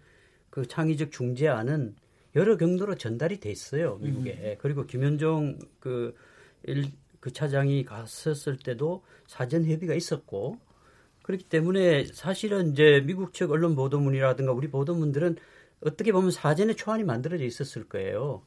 [0.49, 1.95] 그 창의적 중재안은
[2.35, 4.55] 여러 경로로 전달이 됐어요 미국에 음.
[4.59, 6.13] 그리고 김현종 그,
[6.63, 6.85] 일,
[7.21, 10.57] 그 차장이 갔었을 때도 사전 협의가 있었고
[11.21, 15.37] 그렇기 때문에 사실은 이제 미국 측 언론 보도문이라든가 우리 보도문들은
[15.81, 18.43] 어떻게 보면 사전에 초안이 만들어져 있었을 거예요.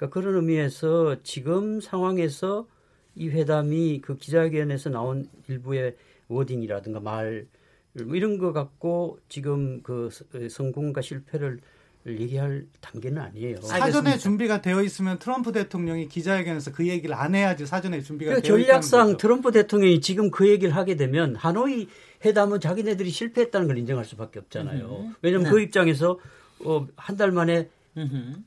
[0.00, 2.66] 그러니까 그런 의미에서 지금 상황에서
[3.14, 5.94] 이 회담이 그 기자회견에서 나온 일부의
[6.28, 10.08] 워딩이라든가 말뭐 이런 거 갖고 지금 그
[10.48, 11.60] 성공과 실패를
[12.06, 13.56] 얘기할 단계는 아니에요.
[13.60, 14.16] 사전에 알겠습니다.
[14.16, 19.18] 준비가 되어 있으면 트럼프 대통령이 기자회견에서 그 얘기를 안 해야지 사전에 준비가 그러니까 되어 전략상
[19.18, 21.88] 트럼프 대통령이 지금 그 얘기를 하게 되면 하노이
[22.24, 24.86] 회담은 자기네들이 실패했다는 걸 인정할 수밖에 없잖아요.
[24.86, 25.14] 음.
[25.20, 25.50] 왜냐하면 네.
[25.50, 26.18] 그 입장에서
[26.64, 28.46] 어, 한 달 만에 음.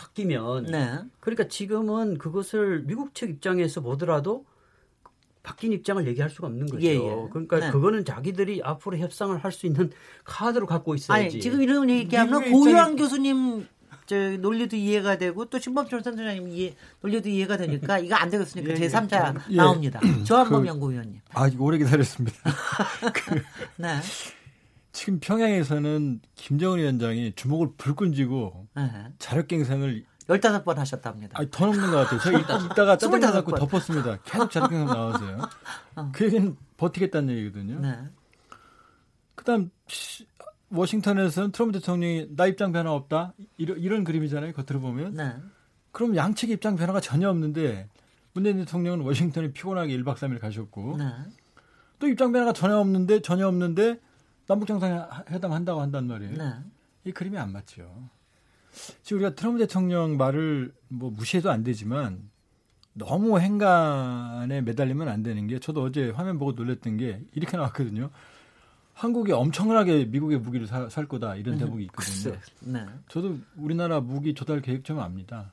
[0.00, 0.98] 바뀌면 네.
[1.20, 4.44] 그러니까 지금은 그것을 미국 측 입장에서 보더라도
[5.42, 6.82] 바뀐 입장을 얘기할 수가 없는 거죠.
[6.86, 7.28] 예, 예.
[7.30, 7.70] 그러니까 네.
[7.70, 9.90] 그거는 자기들이 앞으로 협상을 할 수 있는
[10.24, 11.24] 카드로 갖고 있어야지.
[11.34, 13.66] 아니 지금 이런 얘기하면 고유한 입장이- 교수님
[14.06, 18.88] 저 논리도 이해가 되고 또 신범철 선생님 이해 논리도 이해가 되니까 이거 안 되겠으니까 제
[18.88, 19.56] 3자 예.
[19.56, 20.00] 나옵니다.
[20.24, 21.20] 조한범 그- 연구위원님.
[21.32, 22.36] 아, 이거 오래 기다렸습니다.
[23.76, 23.88] 네.
[24.92, 28.90] 지금 평양에서는 김정은 위원장이 주먹을 불끈 쥐고 네.
[29.18, 31.38] 자력갱생을 15번 하셨답니다.
[31.38, 32.20] 아니, 더 넘는 것 같아요.
[32.20, 33.60] 저 이따, 이따가 짜증 스물다섯 나고 번.
[33.68, 34.18] 덮었습니다.
[34.24, 35.38] 계속 자력갱생 나와서요.
[36.12, 37.80] 그 얘기는 버티겠다는 얘기거든요.
[37.80, 37.98] 네.
[39.34, 40.26] 그 다음 시-
[40.70, 44.52] 워싱턴에서는 트럼프 대통령이 나 입장 변화 없다 이런, 이런 그림이잖아요.
[44.52, 45.14] 겉으로 보면.
[45.14, 45.34] 네.
[45.92, 47.88] 그럼 양측 입장 변화가 전혀 없는데
[48.32, 51.04] 문재인 대통령은 워싱턴에 피곤하게 1박 3일 가셨고 네.
[51.98, 53.98] 또 입장 변화가 전혀 없는데 전혀 없는데
[54.50, 56.36] 남북 정상회담 한다고 한단 말이에요.
[56.36, 56.52] 네.
[57.04, 57.88] 이 그림이 안 맞죠.
[59.04, 62.28] 지금 우리가 트럼프 대통령 말을 뭐 무시해도 안 되지만
[62.92, 68.10] 너무 행간에 매달리면 안 되는 게 저도 어제 화면 보고 놀랬던 게 이렇게 나왔거든요.
[68.92, 72.36] 한국이 엄청나게 미국의 무기를 사, 살 거다 이런 대목이 있거든요.
[72.58, 72.84] 네.
[73.08, 75.52] 저도 우리나라 무기 조달 계획 좀 압니다.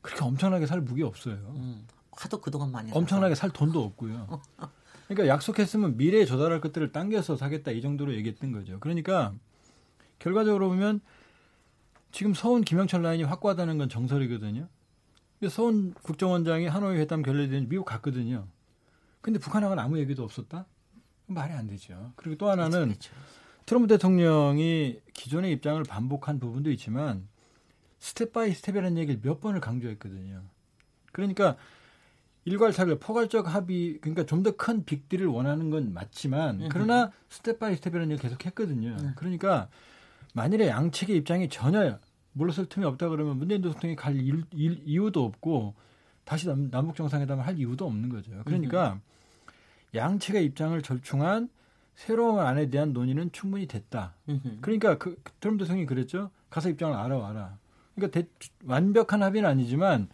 [0.00, 1.34] 그렇게 엄청나게 살 무기 없어요.
[1.54, 1.86] 음.
[2.12, 4.40] 하도 그동안 많이 엄청나게 살 돈도 없고요.
[5.08, 8.78] 그러니까 약속했으면 미래에 조달할 것들을 당겨서 사겠다 이 정도로 얘기했던 거죠.
[8.78, 9.34] 그러니까
[10.18, 11.00] 결과적으로 보면
[12.12, 14.68] 지금 서훈 김영철 라인이 확고하다는 건 정설이거든요.
[15.48, 18.46] 서훈 국정원장이 하노이 회담 결렬된 미국 갔거든요.
[19.20, 20.66] 근데 북한하고는 아무 얘기도 없었다?
[21.26, 22.12] 말이 안 되죠.
[22.16, 23.12] 그리고 또 하나는 그렇죠.
[23.66, 27.28] 트럼프 대통령이 기존의 입장을 반복한 부분도 있지만
[27.98, 30.42] step by step이라는 얘기를 몇 번을 강조했거든요.
[31.12, 31.56] 그러니까
[32.44, 38.10] 일괄타결, 포괄적 합의, 그러니까 좀 더 큰 빅딜을 원하는 건 맞지만 그러나 step by step이라는
[38.12, 38.96] 얘기를 계속 했거든요.
[39.16, 39.68] 그러니까
[40.34, 41.98] 만일에 양측의 입장이 전혀
[42.32, 45.74] 물러설 틈이 없다 그러면 문재인 대통령이 갈 일, 일- 이유도 없고
[46.24, 48.30] 다시 남, 남북 정상회담을 할 이유도 없는 거죠.
[48.44, 49.00] 그러니까
[49.94, 51.48] 양측의 입장을 절충한
[51.94, 54.14] 새로운 안에 대한 논의는 충분히 됐다.
[54.28, 54.58] 음흠.
[54.60, 56.30] 그러니까 그그 트럼프 대통령이 그랬죠.
[56.50, 57.58] 가서 입장을 알아와라.
[57.94, 58.28] 그러니까 대-
[58.64, 60.08] 완벽한 합의는 아니지만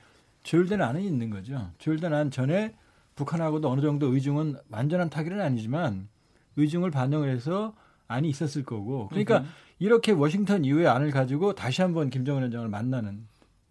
[0.45, 1.71] 조율된 안은 있는 거죠.
[1.79, 2.77] 조율된 안 전에
[3.17, 6.09] 북한하고도 어느 정도 의중은 완전한 타결은 아니지만
[6.57, 7.75] 의중을 반영을 해서
[8.07, 9.09] 안이 있었을 거고.
[9.09, 9.45] 그러니까
[9.79, 13.27] 이렇게 워싱턴 이후의 안을 가지고 다시 한번 김정은 위원장을 만나는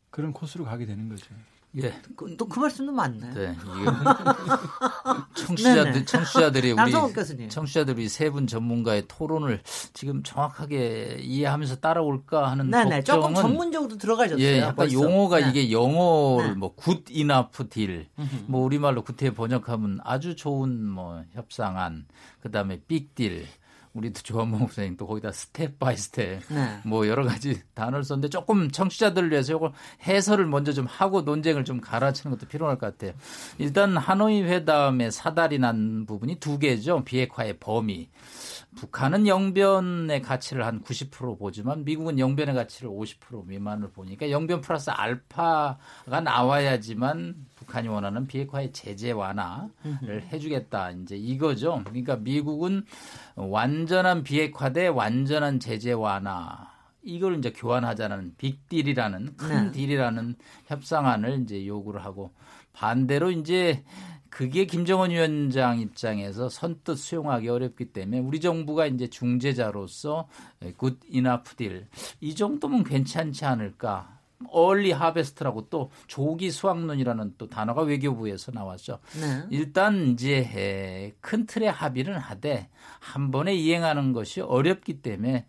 [0.10, 1.34] 그런 코스로 가게 되는 거죠.
[1.82, 1.94] 예.
[2.38, 3.30] 또그 말씀도 맞네.
[3.34, 3.56] 네.
[5.36, 6.06] 청취자들.
[6.06, 6.92] 청취자들이 우리.
[7.50, 9.62] 청취자들이 세 분 전문가의 토론을
[9.94, 13.04] 지금 정확하게 이해하면서 따라올까 하는 네네.
[13.04, 14.44] 조금 걱정은 전문적으로 들어가셨어요.
[14.44, 14.94] 예, 약간 벌써.
[14.94, 15.50] 용어가 네.
[15.50, 16.56] 이게 영어를 네.
[16.56, 18.46] 뭐 good enough deal, 음흠.
[18.48, 22.06] 뭐 우리말로 구태 번역하면 아주 좋은 뭐 협상안,
[22.42, 23.46] 그다음에 빅딜.
[23.94, 26.80] 우리도 조한범 박사님 또 거기다 step by step 네.
[26.84, 29.72] 뭐 여러 가지 단어를 썼는데 조금 청취자들을 위해서 이걸
[30.08, 33.14] 해설을 먼저 좀 하고 논쟁을 좀 갈아치는 것도 필요할 것 같아요.
[33.60, 37.04] 일단 하노이 회담의 사달이 난 부분이 두 개죠.
[37.04, 38.10] 비핵화의 범위.
[38.76, 46.22] 북한은 영변의 가치를 한 90% 보지만 미국은 영변의 가치를 50% 미만을 보니까 영변 플러스 알파가
[46.24, 50.92] 나와야지만 북한이 원하는 비핵화의 제재 완화를 해주겠다.
[50.92, 51.82] 이제 이거죠.
[51.86, 52.86] 그러니까 미국은
[53.36, 56.72] 완전한 비핵화 대 완전한 제재 완화.
[57.04, 59.72] 이걸 이제 교환하자는 빅딜이라는 큰 네.
[59.72, 60.36] 딜이라는
[60.68, 62.34] 협상안을 이제 요구를 하고
[62.72, 63.84] 반대로 이제
[64.34, 70.28] 그게 김정은 위원장 입장에서 선뜻 수용하기 어렵기 때문에 우리 정부가 이제 중재자로서
[70.78, 71.86] good enough deal
[72.20, 74.20] 이 정도면 괜찮지 않을까.
[74.50, 79.00] early harvest라고 또 조기 수확론이라는 또 단어가 외교부에서 나왔죠.
[79.22, 79.44] 네.
[79.52, 82.70] 일단 이제 에, 큰 틀의 합의를 하되
[83.00, 85.46] 한 번에 이행하는 것이 어렵기 때문에 에,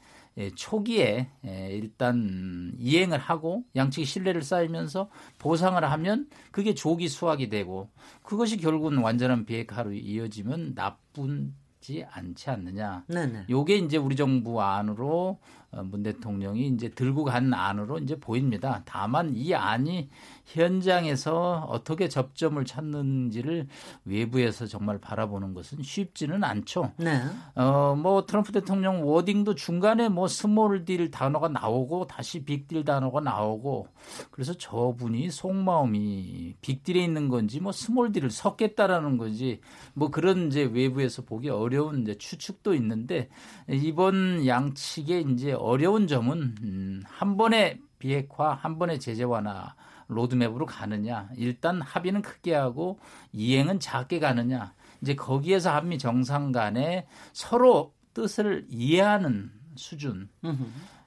[0.57, 7.89] 초기에 에, 일단 이행을 하고 양측이 신뢰를 쌓이면서 보상을 하면 그게 조기 수확이 되고
[8.23, 13.05] 그것이 결국은 완전한 비핵화로 이어지면 나쁘지 않지 않느냐.
[13.09, 13.47] 네네.
[13.49, 18.83] 요게 이제 우리 정부 안으로 어, 문 대통령이 이제 들고 간 안으로 이제 보입니다.
[18.85, 20.09] 다만 이 안이
[20.47, 23.67] 현장에서 어떻게 접점을 찾는지를
[24.05, 26.93] 외부에서 정말 바라보는 것은 쉽지는 않죠.
[26.97, 27.23] 네.
[27.55, 33.89] 어, 뭐 트럼프 대통령 wording도 중간에 뭐 small deal 단어가 나오고 다시 빅딜 단어가 나오고
[34.31, 39.61] 그래서 저분이 속마음이 빅딜에 있는 건지 뭐 small deal을 섞겠다라는 건지
[39.95, 43.29] 뭐 그런 이제 외부에서 보기 어려운 이제 추측도 있는데
[43.69, 49.75] 이번 양측의 이제 어려운 점은 음, 한 번에 비핵화, 한 번에 제재 완화
[50.09, 51.31] 로드맵으로 가느냐.
[51.37, 52.99] 일단 합의는 크게 하고
[53.33, 54.75] 이행은 작게 가느냐.
[55.01, 60.29] 이제 거기에서 한미 정상 간에 서로 뜻을 이해하는 수준.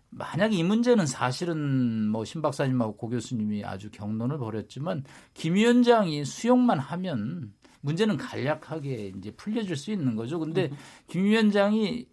[0.10, 6.80] 만약 이 문제는 사실은 뭐 신 박사님하고 고 교수님이 아주 경론을 벌였지만 김 위원장이 수용만
[6.80, 10.40] 하면 문제는 간략하게 이제 풀려질 수 있는 거죠.
[10.40, 10.72] 근데
[11.08, 12.08] 김 위원장이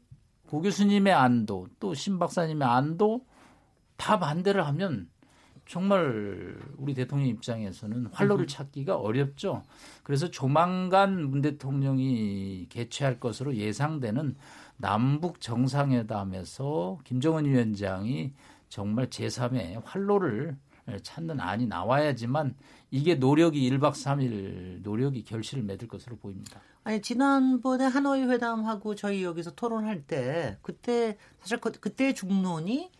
[0.54, 3.26] 고 교수님의 안도 또 신 박사님의 안도
[3.96, 5.08] 다 반대를 하면
[5.66, 9.62] 정말 우리 대통령 입장에서는 활로를 찾기가 어렵죠.
[10.04, 14.36] 그래서 조만간 문 대통령이 개최할 것으로 예상되는
[14.76, 18.32] 남북 정상회담에서 김정은 위원장이
[18.68, 20.56] 정말 제3의 활로를
[21.02, 22.54] 찾는 안이 나와야지만
[22.92, 26.60] 이게 노력이 1박 3일 노력이 결실을 맺을 것으로 보입니다.
[26.84, 32.90] 아니 지난번에 하노이 회담하고 저희 여기서 토론할 때 그때 사실 그, 그때 중론이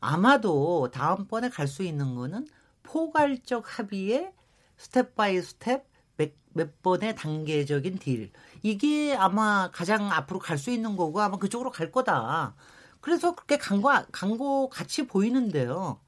[0.00, 2.46] 아마도 다음번에 갈 수 있는 거는
[2.82, 4.32] 포괄적 합의의
[4.76, 8.32] step by step 몇, 몇 번의 단계적인 deal.
[8.62, 12.54] 이게 아마 가장 앞으로 갈 수 있는 거고 아마 그쪽으로 갈 거다.
[13.00, 16.00] 그래서 그렇게 간거 간거 같이 보이는데요.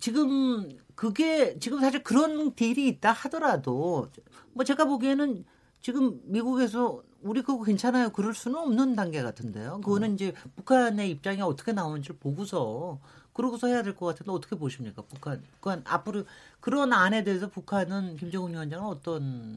[0.00, 4.10] 지금 그게 지금 사실 그런 딜이 있다 하더라도
[4.52, 5.44] 뭐 제가 보기에는
[5.86, 8.10] 지금 미국에서 우리 그거 괜찮아요.
[8.10, 9.80] 그럴 수는 없는 단계 같은데요.
[9.84, 12.98] 그거는 이제 북한의 입장이 어떻게 나오는지 보고서
[13.32, 15.02] 그러고서 해야 될 것 같은데 어떻게 보십니까?
[15.02, 16.24] 북한, 북한 앞으로
[16.58, 19.56] 그런 안에 대해서 북한은 김정은 위원장은 어떤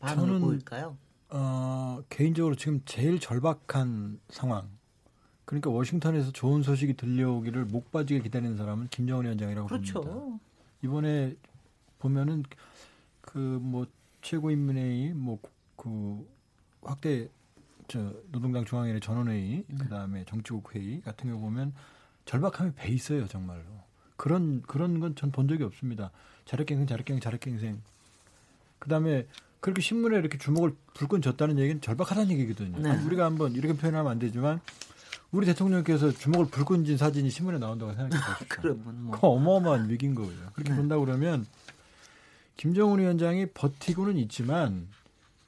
[0.00, 0.98] 반응을 보일까요?
[1.30, 4.68] 어, 개인적으로 지금 제일 절박한 상황.
[5.46, 10.02] 그러니까 워싱턴에서 좋은 소식이 들려오기를 목 빠지게 기다리는 사람은 김정은 위원장이라고 그렇죠.
[10.02, 10.44] 봅니다.
[10.82, 11.36] 이번에
[11.98, 12.44] 보면은
[13.22, 13.86] 그 뭐
[14.20, 15.38] 최고인민회의 뭐
[15.80, 16.28] 그
[16.82, 17.28] 확대
[17.88, 19.78] 저 노동당 중앙위원회 전원회의 음.
[19.78, 21.72] 그다음에 정치국 회의 같은 경우 보면
[22.26, 23.62] 절박함이 배 있어요 정말로
[24.16, 26.10] 그런 그런 건 전 본 적이 없습니다
[26.44, 27.80] 자력갱생 자력갱생 자력갱생
[28.78, 29.26] 그다음에
[29.60, 33.02] 그렇게 신문에 이렇게 주목을 불끈 줬다는 얘기는 절박하다는 얘기거든요 네.
[33.04, 34.60] 우리가 한번 이렇게 표현하면 안 되지만
[35.32, 38.46] 우리 대통령께서 주목을 불끈 진 사진이 신문에 나온다고 생각해 보십시오.
[38.50, 39.18] 그러면 뭐.
[39.22, 40.50] 어마어마한 위기인 거예요.
[40.54, 40.76] 그렇게 네.
[40.76, 41.46] 본다 그러면
[42.56, 44.88] 김정은 위원장이 버티고는 있지만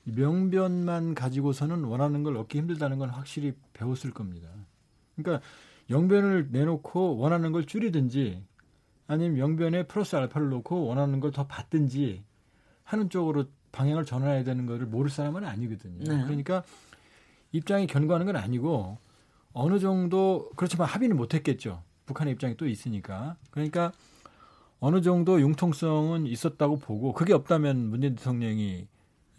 [0.04, 4.48] 명변만 가지고서는 원하는 걸 얻기 힘들다는 건 확실히 배웠을 겁니다.
[5.16, 5.44] 그러니까
[5.90, 8.42] 영변을 내놓고 원하는 걸 줄이든지
[9.06, 12.24] 아니면 영변에 플러스 알파를 놓고 원하는 걸 더 받든지
[12.84, 15.98] 하는 쪽으로 방향을 전환해야 되는 거를 모를 사람은 아니거든요.
[16.04, 16.24] 네.
[16.24, 16.62] 그러니까
[17.52, 18.98] 입장이 견고하는 건 아니고
[19.52, 21.82] 어느 정도 그렇지만 합의는 못 했겠죠.
[22.06, 23.36] 북한의 입장이 또 있으니까.
[23.50, 23.92] 그러니까
[24.80, 28.88] 어느 정도 융통성은 있었다고 보고 그게 없다면 문재인 대통령이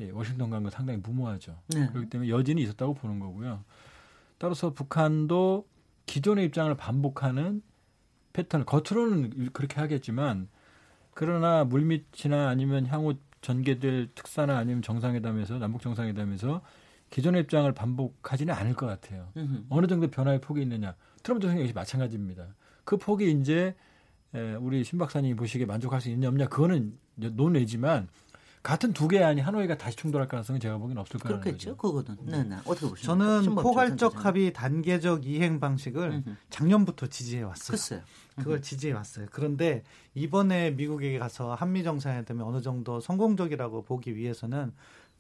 [0.03, 1.57] 예, 워싱턴 간거 상당히 무모하죠.
[1.69, 1.87] 네.
[1.87, 3.63] 그렇기 때문에 여진이 있었다고 보는 거고요.
[4.37, 5.67] 따라서 북한도
[6.05, 7.61] 기존의 입장을 반복하는
[8.33, 10.49] 패턴을 겉으로는 그렇게 하겠지만
[11.13, 16.61] 그러나 물밑이나 아니면 향후 전개될 특사나 아니면 정상회담에서 남북 정상회담에서
[17.09, 19.29] 기존의 입장을 반복하지는 않을 것 같아요.
[19.37, 19.67] 으흠.
[19.69, 20.95] 어느 정도 변화의 폭이 있느냐.
[21.21, 22.55] 트럼프 대통령 역시 마찬가지입니다.
[22.83, 23.75] 그 폭이 이제
[24.59, 28.07] 우리 신 박사님이 보시기에 만족할 수 있냐 없냐 그거는 논외지만
[28.63, 31.41] 같은 두 개의 안이 하노이가 다시 충돌할 가능성은 제가 보기엔 없을 거예요.
[31.41, 31.75] 그렇겠죠.
[31.75, 32.17] 그거는.
[32.21, 32.55] 네, 네.
[32.65, 33.01] 어떻게 보십니까?
[33.01, 37.71] 저는 포괄적 합의 단계적 이행 방식을 작년부터 지지해 왔어요.
[37.71, 38.01] 글쎄요.
[38.37, 39.27] 그걸 지지해 왔어요.
[39.31, 39.83] 그런데
[40.15, 44.73] 이번에 미국에 가서 한미 정상회담이 어느 정도 성공적이라고 보기 위해서는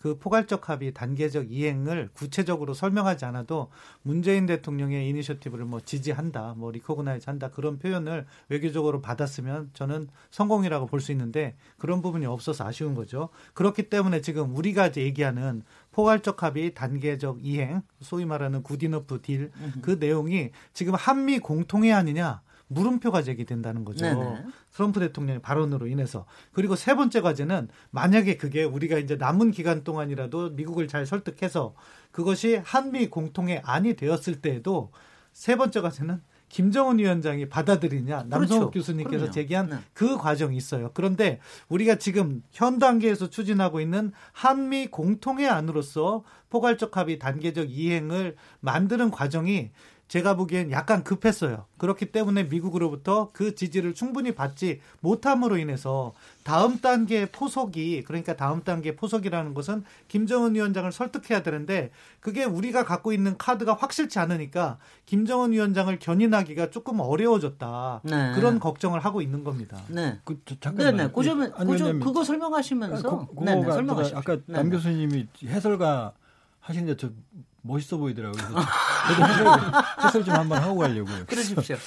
[0.03, 3.69] 그 포괄적 합의 단계적 이행을 구체적으로 설명하지 않아도
[4.01, 10.99] 문재인 대통령의 이니셔티브를 뭐 지지한다, 뭐 recognize 한다 그런 표현을 외교적으로 받았으면 저는 성공이라고 볼
[10.99, 13.29] 수 있는데 그런 부분이 없어서 아쉬운 거죠.
[13.53, 15.63] 그렇기 때문에 지금 우리가 이제 얘기하는
[15.93, 22.41] 포괄적 합의 단계적 이행, 소위 말하는 good enough deal 그 내용이 지금 한미 공통의 안이냐
[22.73, 24.05] 물음표가 제기된다는 거죠.
[24.05, 24.45] 네네.
[24.71, 26.25] 트럼프 대통령의 발언으로 인해서.
[26.51, 31.75] 그리고 세 번째 과제는 만약에 그게 우리가 이제 남은 기간 동안이라도 미국을 잘 설득해서
[32.11, 34.91] 그것이 한미 공통의 안이 되었을 때에도
[35.31, 36.21] 세 번째 과제는
[36.53, 38.71] 김정은 위원장이 받아들이냐 남성욱 그렇죠.
[38.71, 39.31] 교수님께서 그럼요.
[39.31, 39.77] 제기한 네.
[39.93, 40.91] 그 과정이 있어요.
[40.93, 49.09] 그런데 우리가 지금 현 단계에서 추진하고 있는 한미 공통의 안으로서 포괄적 합의 단계적 이행을 만드는
[49.09, 49.71] 과정이
[50.13, 51.65] 제가 보기엔 약간 급했어요.
[51.79, 58.95] 그렇기 때문에 미국으로부터 그 지지를 충분히 받지 못함으로 인해서 다음 단계 포석이 그러니까 다음 단계
[58.95, 61.89] 포석이라는 것은 김정은 위원장을 설득해야 되는데
[62.19, 68.01] 그게 우리가 갖고 있는 카드가 확실치 않으니까 김정은 위원장을 견인하기가 조금 어려워졌다.
[68.03, 68.33] 네.
[68.35, 69.81] 그런 걱정을 하고 있는 겁니다.
[69.87, 70.19] 네.
[70.25, 70.95] 그, 잠깐만.
[70.95, 71.11] 네네.
[71.11, 73.63] 그 점은 그 점, 그거 설명하시면서 아, 그, 네네.
[73.63, 74.15] 설명하시죠.
[74.15, 76.13] 아까 남 교수님이 해설가
[76.59, 77.09] 하시는데 저
[77.65, 78.43] 멋있어 보이더라고요.
[78.43, 79.47] 해설,
[80.03, 81.25] 해설 좀 한번 하고 가려고요.
[81.25, 81.77] 그러십시오.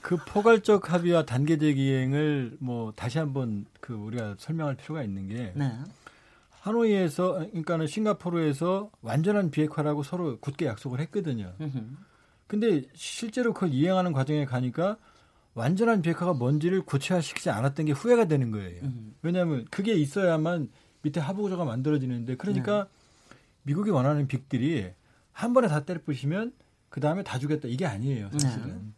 [0.00, 5.72] 그 포괄적 합의와 단계적 이행을 뭐 다시 한번 그 우리가 설명할 필요가 있는 게 네.
[6.60, 11.52] 하노이에서 그러니까는 싱가포르에서 완전한 비핵화라고 서로 굳게 약속을 했거든요.
[12.46, 14.96] 근데 실제로 그걸 이행하는 과정에 가니까
[15.54, 18.82] 완전한 비핵화가 뭔지를 구체화시키지 않았던 게 후회가 되는 거예요.
[19.22, 20.70] 왜냐하면 그게 있어야만
[21.02, 23.36] 밑에 하부구조가 만들어지는데 그러니까 네.
[23.64, 24.90] 미국이 원하는 빅들이
[25.38, 26.52] 한 번에 다 때려 부시면
[26.88, 28.66] 그 다음에 다 주겠다 이게 아니에요 사실은.
[28.66, 28.92] 네.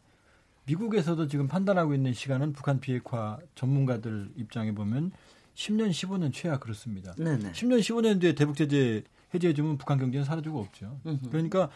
[0.64, 5.12] 미국에서도 지금 판단하고 있는 시간은 북한 비핵화 전문가들 입장에 보면
[5.54, 7.12] 10년, 15년 최하 그렇습니다.
[7.16, 7.52] 네네.
[7.52, 10.98] 10년, 15년 뒤에 대북 제재 해제해주면 북한 경제는 사라지고 없죠.
[11.04, 11.28] 으흠.
[11.30, 11.68] 그러니까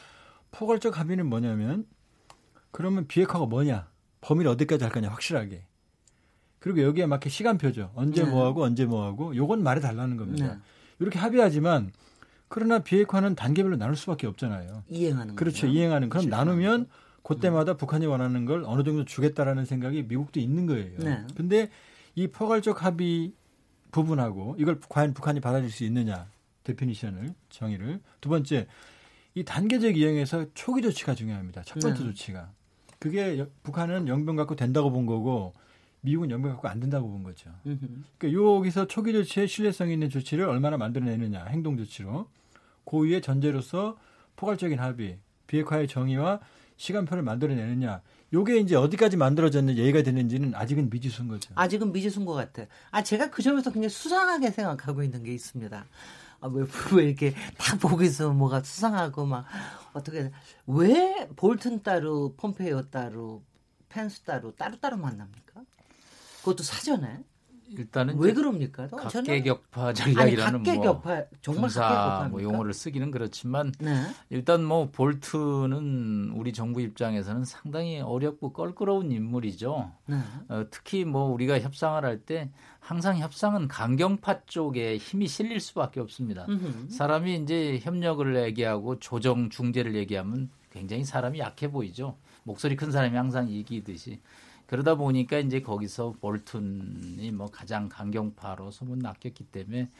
[0.50, 1.86] 포괄적 합의는 뭐냐면
[2.70, 3.90] 그러면 비핵화가 뭐냐,
[4.22, 5.66] 범위를 어디까지 할 거냐 확실하게.
[6.58, 7.92] 그리고 여기에 맞게 시간표죠.
[7.94, 8.30] 언제 네.
[8.30, 10.54] 뭐하고 언제 뭐하고 요건 말해 달라는 겁니다.
[10.54, 10.60] 네.
[11.00, 11.92] 이렇게 합의하지만
[12.54, 14.84] 그러나 비핵화는 단계별로 나눌 수밖에 없잖아요.
[14.88, 15.62] 이행하는 그렇죠.
[15.62, 15.76] 거죠.
[15.76, 16.08] 이행하는.
[16.08, 16.28] 그럼.
[16.28, 16.86] 나누면
[17.24, 17.76] 그때마다 음.
[17.76, 20.96] 북한이 원하는 걸 어느 정도 주겠다라는 생각이 미국도 있는 거예요.
[21.00, 21.26] 네.
[21.36, 21.68] 근데
[22.14, 23.32] 이 포괄적 합의
[23.90, 26.28] 부분하고 이걸 과연 북한이 받아들일 수 있느냐
[26.62, 28.68] definition을 정의를 두 번째
[29.34, 31.62] 이 단계적 이행에서 초기 조치가 중요합니다.
[31.62, 32.10] 첫 번째 네.
[32.10, 32.52] 조치가
[33.00, 35.54] 그게 북한은 영변 갖고 된다고 본 거고
[36.02, 37.50] 미국은 영변 갖고 안 된다고 본 거죠.
[37.64, 42.28] 그러니까 여기서 초기 조치에 신뢰성 있는 조치를 얼마나 만들어내느냐 행동 조치로
[42.84, 43.96] 고위의 전제로서
[44.36, 46.40] 포괄적인 합의 비핵화의 정의와
[46.76, 48.02] 시간표를 만들어내느냐.
[48.32, 51.52] 요게 이제 어디까지 만들어졌는지 예의가 되는지는 아직은 미지수인 거죠.
[51.54, 52.66] 아직은 미지수인 것 같아요.
[52.90, 55.84] 아, 제가 그 점에서 굉장히 수상하게 생각하고 있는 게 있습니다.
[56.40, 56.64] 아, 왜,
[56.94, 59.46] 왜 이렇게 딱 보고 있어 뭐가 수상하고 막
[59.92, 60.30] 어떻게
[60.66, 63.42] 왜 볼튼 따로 폼페이오 따로
[63.88, 65.62] 펜스 따로 따로따로 만납니까?
[66.38, 67.20] 그것도 사전에?
[67.76, 68.86] 일단은 왜 그럽니까?
[68.88, 74.02] 각계격파 전략이라는 아니, 각계격파, 뭐 정말 군사 뭐 용어를 쓰기는 그렇지만 네.
[74.30, 79.90] 일단 뭐 볼트는 우리 정부 입장에서는 상당히 어렵고 껄끄러운 인물이죠.
[80.06, 80.16] 네.
[80.48, 86.46] 어, 특히 뭐 우리가 협상을 할 때 항상 협상은 강경파 쪽에 힘이 실릴 수밖에 없습니다.
[86.48, 86.90] 음흠.
[86.90, 92.16] 사람이 이제 협력을 얘기하고 조정 중재를 얘기하면 굉장히 사람이 약해 보이죠.
[92.42, 94.20] 목소리 큰 사람이 항상 이기듯이.
[94.66, 99.90] 그러다 보니까 이제 거기서 볼튼이 뭐 가장 강경파로 소문 났겠기 때문에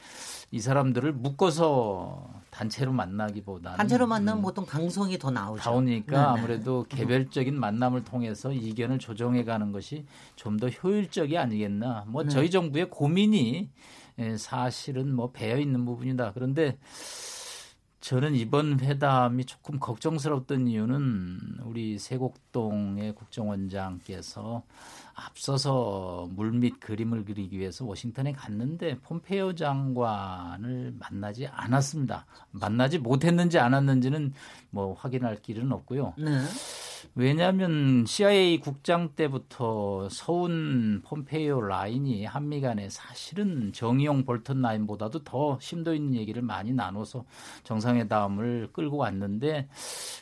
[0.51, 5.69] 이 사람들을 묶어서 단체로 만나기보다는 단체로 만나면 음, 보통 강성이 더 나오죠.
[5.69, 6.41] 나오니까 네네.
[6.41, 10.05] 아무래도 개별적인 만남을 통해서 이견을 조정해 가는 것이
[10.35, 12.05] 좀 더 효율적이 아니겠나.
[12.07, 12.29] 뭐 네.
[12.29, 13.69] 저희 정부의 고민이
[14.19, 16.31] 예, 사실은 뭐 배어 있는 부분이다.
[16.33, 16.77] 그런데
[18.05, 24.61] 저는 이번 회담이 조금 걱정스러웠던 이유는 우리 세곡동의 국정원장께서
[25.15, 32.27] 앞서서 물밑 그림을 그리기 위해서 워싱턴에 갔는데 폼페이오 장관을 만나지 않았습니다.
[32.51, 34.33] 만나지 못했는지 않았는지는
[34.69, 36.13] 뭐 확인할 길은 없고요.
[36.19, 36.43] 네.
[37.13, 45.93] 왜냐하면 CIA 국장 때부터 서운 폼페이오 라인이 한미 간에 사실은 정의용 볼턴 라인보다도 더 심도
[45.93, 47.25] 있는 얘기를 많이 나눠서
[47.63, 49.67] 정상회담을 끌고 왔는데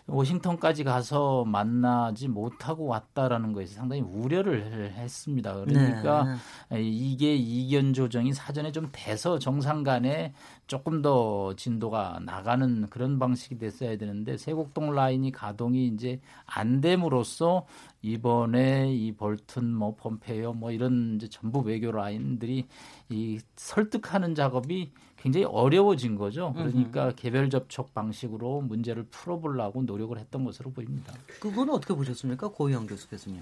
[0.08, 5.56] 워싱턴까지 가서 만나지 못하고 왔다라는 것에서 상당히 우려를 했습니다.
[5.56, 6.38] 그러니까
[6.70, 6.82] 네.
[6.82, 10.34] 이게 이견 조정이 사전에 좀 돼서 정상 간에
[10.68, 17.66] 조금 더 진도가 나가는 그런 방식이 됐어야 되는데 세곡동 라인이 가동이 이제 안 됨으로써
[18.02, 22.68] 이번에 이 볼튼 뭐 폼페이오 뭐 이런 이제 전부 외교 라인들이
[23.10, 26.54] 이 설득하는 작업이 굉장히 어려워진 거죠.
[26.54, 27.14] 그러니까.
[27.16, 31.14] 개별 접촉 방식으로 문제를 풀어보려고 노력을 했던 것으로 보입니다.
[31.40, 33.42] 그거는 어떻게 보셨습니까, 고영 교수께서는요?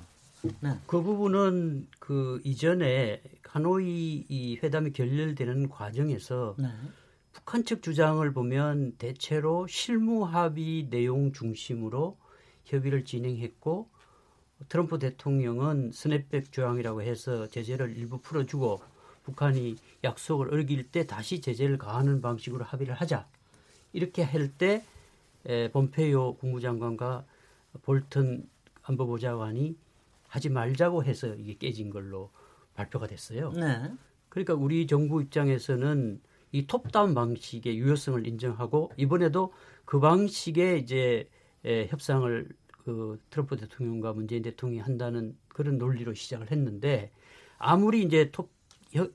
[0.59, 0.79] 네.
[0.85, 6.67] 그 부분은 그 이전에 하노이 이 회담이 결렬되는 과정에서 네.
[7.33, 12.17] 북한 측 주장을 보면 대체로 실무 합의 내용 중심으로
[12.65, 13.89] 협의를 진행했고
[14.69, 18.81] 트럼프 대통령은 스냅백 조항이라고 해서 제재를 일부 풀어주고
[19.23, 23.27] 북한이 약속을 어길 때 다시 제재를 가하는 방식으로 합의를 하자
[23.93, 24.83] 이렇게 할때
[25.71, 27.25] 본페이오 국무장관과
[27.81, 28.47] 볼튼
[28.83, 29.77] 안보보좌관이
[30.27, 32.29] 하지 말자고 해서 이게 깨진 걸로
[32.75, 33.51] 발표가 됐어요.
[33.51, 33.91] 네.
[34.29, 36.21] 그러니까 우리 정부 입장에서는
[36.51, 39.53] 이 톱다운 방식의 유효성을 인정하고 이번에도
[39.85, 41.29] 그 방식의 이제
[41.63, 42.49] 에, 협상을
[42.83, 47.11] 그 트럼프 대통령과 문재인 대통령이 한다는 그런 논리로 시작을 했는데
[47.57, 48.49] 아무리 이제 톱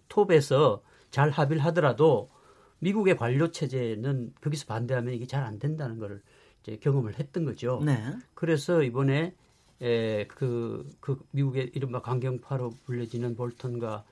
[0.08, 2.30] 톱에서 잘 합의를 하더라도
[2.78, 6.22] 미국의 관료 체제는 거기서 반대하면 이게 잘 안 된다는 걸
[6.62, 7.82] 이제 경험을 했던 거죠.
[7.84, 7.98] 네.
[8.34, 9.34] 그래서 이번에
[9.82, 14.04] 에, 그, 그 미국의 이른바 강경파로 불려지는 볼턴과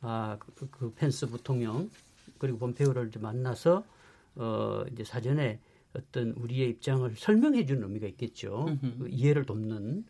[0.00, 1.90] 아, 그, 그 펜스 부통령
[2.42, 3.84] 그리고 본페오를 만나서
[4.34, 5.60] 어 이제 사전에
[5.94, 8.64] 어떤 우리의 입장을 설명해 주는 의미가 있겠죠.
[8.98, 10.04] 그 이해를 돕는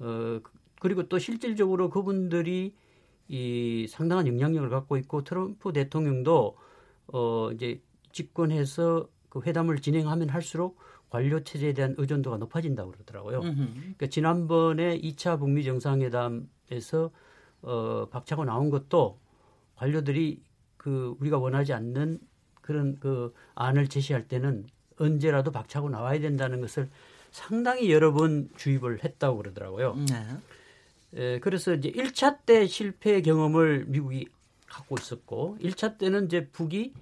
[0.00, 0.40] 어
[0.80, 2.74] 그리고 또 실질적으로 그분들이
[3.28, 6.56] 이 상당한 영향력을 갖고 있고 트럼프 대통령도
[7.08, 7.82] 어 이제
[8.12, 10.78] 집권해서 그 회담을 진행하면 할수록
[11.10, 13.40] 관료 체제에 대한 의존도가 높아진다고 그러더라고요.
[13.82, 17.10] 그러니까 지난번에 2차 북미 정상회담에서
[17.60, 19.18] 어 박차고 나온 것도
[19.76, 20.40] 관료들이
[20.84, 22.20] 그 우리가 원하지 않는
[22.60, 24.66] 그런 그 안을 제시할 때는
[24.98, 26.90] 언제라도 박차고 나와야 된다는 것을
[27.30, 29.94] 상당히 여러 번 주입을 했다고 그러더라고요.
[29.94, 30.26] 네.
[31.14, 34.28] 에, 그래서 이제 1차 때 실패 경험을 미국이
[34.66, 36.92] 갖고 있었고 1차 때는 이제 북이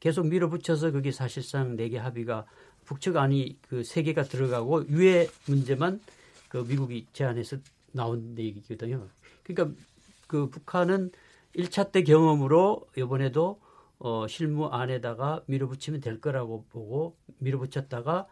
[0.00, 2.46] 계속 밀어붙여서 그게 사실상 네개 합의가
[2.86, 6.00] 북측 안이 그 세 개가 들어가고 유해 문제만
[6.48, 7.58] 그 미국이 제안해서
[7.92, 9.06] 나온 얘기거든요.
[9.44, 9.78] 그러니까
[10.26, 11.10] 그 북한은
[11.56, 13.60] 1차 때 경험으로 이번에도
[13.98, 18.26] 어, 실무 안에다가 밀어붙이면 될 거라고 보고 밀어붙였다가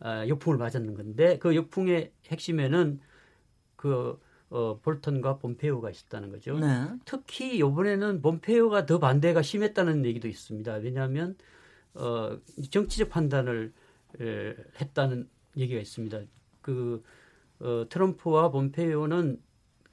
[0.00, 3.00] 아, 역풍을 맞았는 건데 그 역풍의 핵심에는
[3.76, 6.58] 그 어, 볼턴과 본페오가 있었다는 거죠.
[6.58, 6.86] 네.
[7.04, 10.74] 특히 이번에는 본페오가 더 반대가 심했다는 얘기도 있습니다.
[10.74, 11.36] 왜냐하면
[11.94, 12.38] 어,
[12.70, 13.72] 정치적 판단을
[14.20, 16.20] 에, 했다는 얘기가 있습니다.
[16.60, 17.02] 그
[17.58, 19.40] 어, 트럼프와 본페오는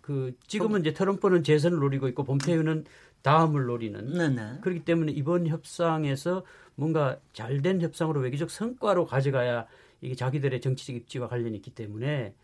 [0.04, 2.84] 그 지금은 이제 트럼프는 재선을 노리고 있고 본페오는
[3.22, 4.60] 다음을 노리는 네네.
[4.60, 6.44] 그렇기 때문에 이번 협상에서
[6.76, 9.66] 뭔가 잘된 협상으로 외교적 성과로 가져가야
[10.02, 12.36] 이게 자기들의 정치적 입지와 관련이 있기 때문에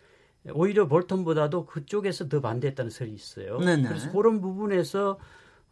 [0.53, 3.59] 오히려 볼턴보다도 그쪽에서 더 반대했다는 설이 있어요.
[3.59, 3.89] 네네.
[3.89, 5.19] 그래서 그런 부분에서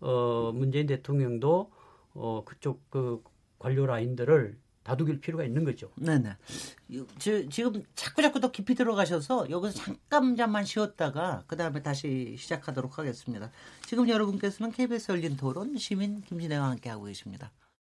[0.02, 1.72] 어 문재인 대통령도
[2.16, 3.24] 어 그쪽 그
[3.60, 4.58] 관료 라인들을
[4.88, 5.92] 다독일 필요가 있는 거죠.
[5.96, 6.30] 네네.
[7.20, 13.52] 지금 자꾸 자꾸 더 깊이 들어가셔서 여기서 잠깐만 쉬었다가 그 다음에 다시 시작하도록 하겠습니다.
[13.86, 17.52] 지금 여러분께서는 KBS 열린 토론 시민 김진애와 함께 하고 계십니다.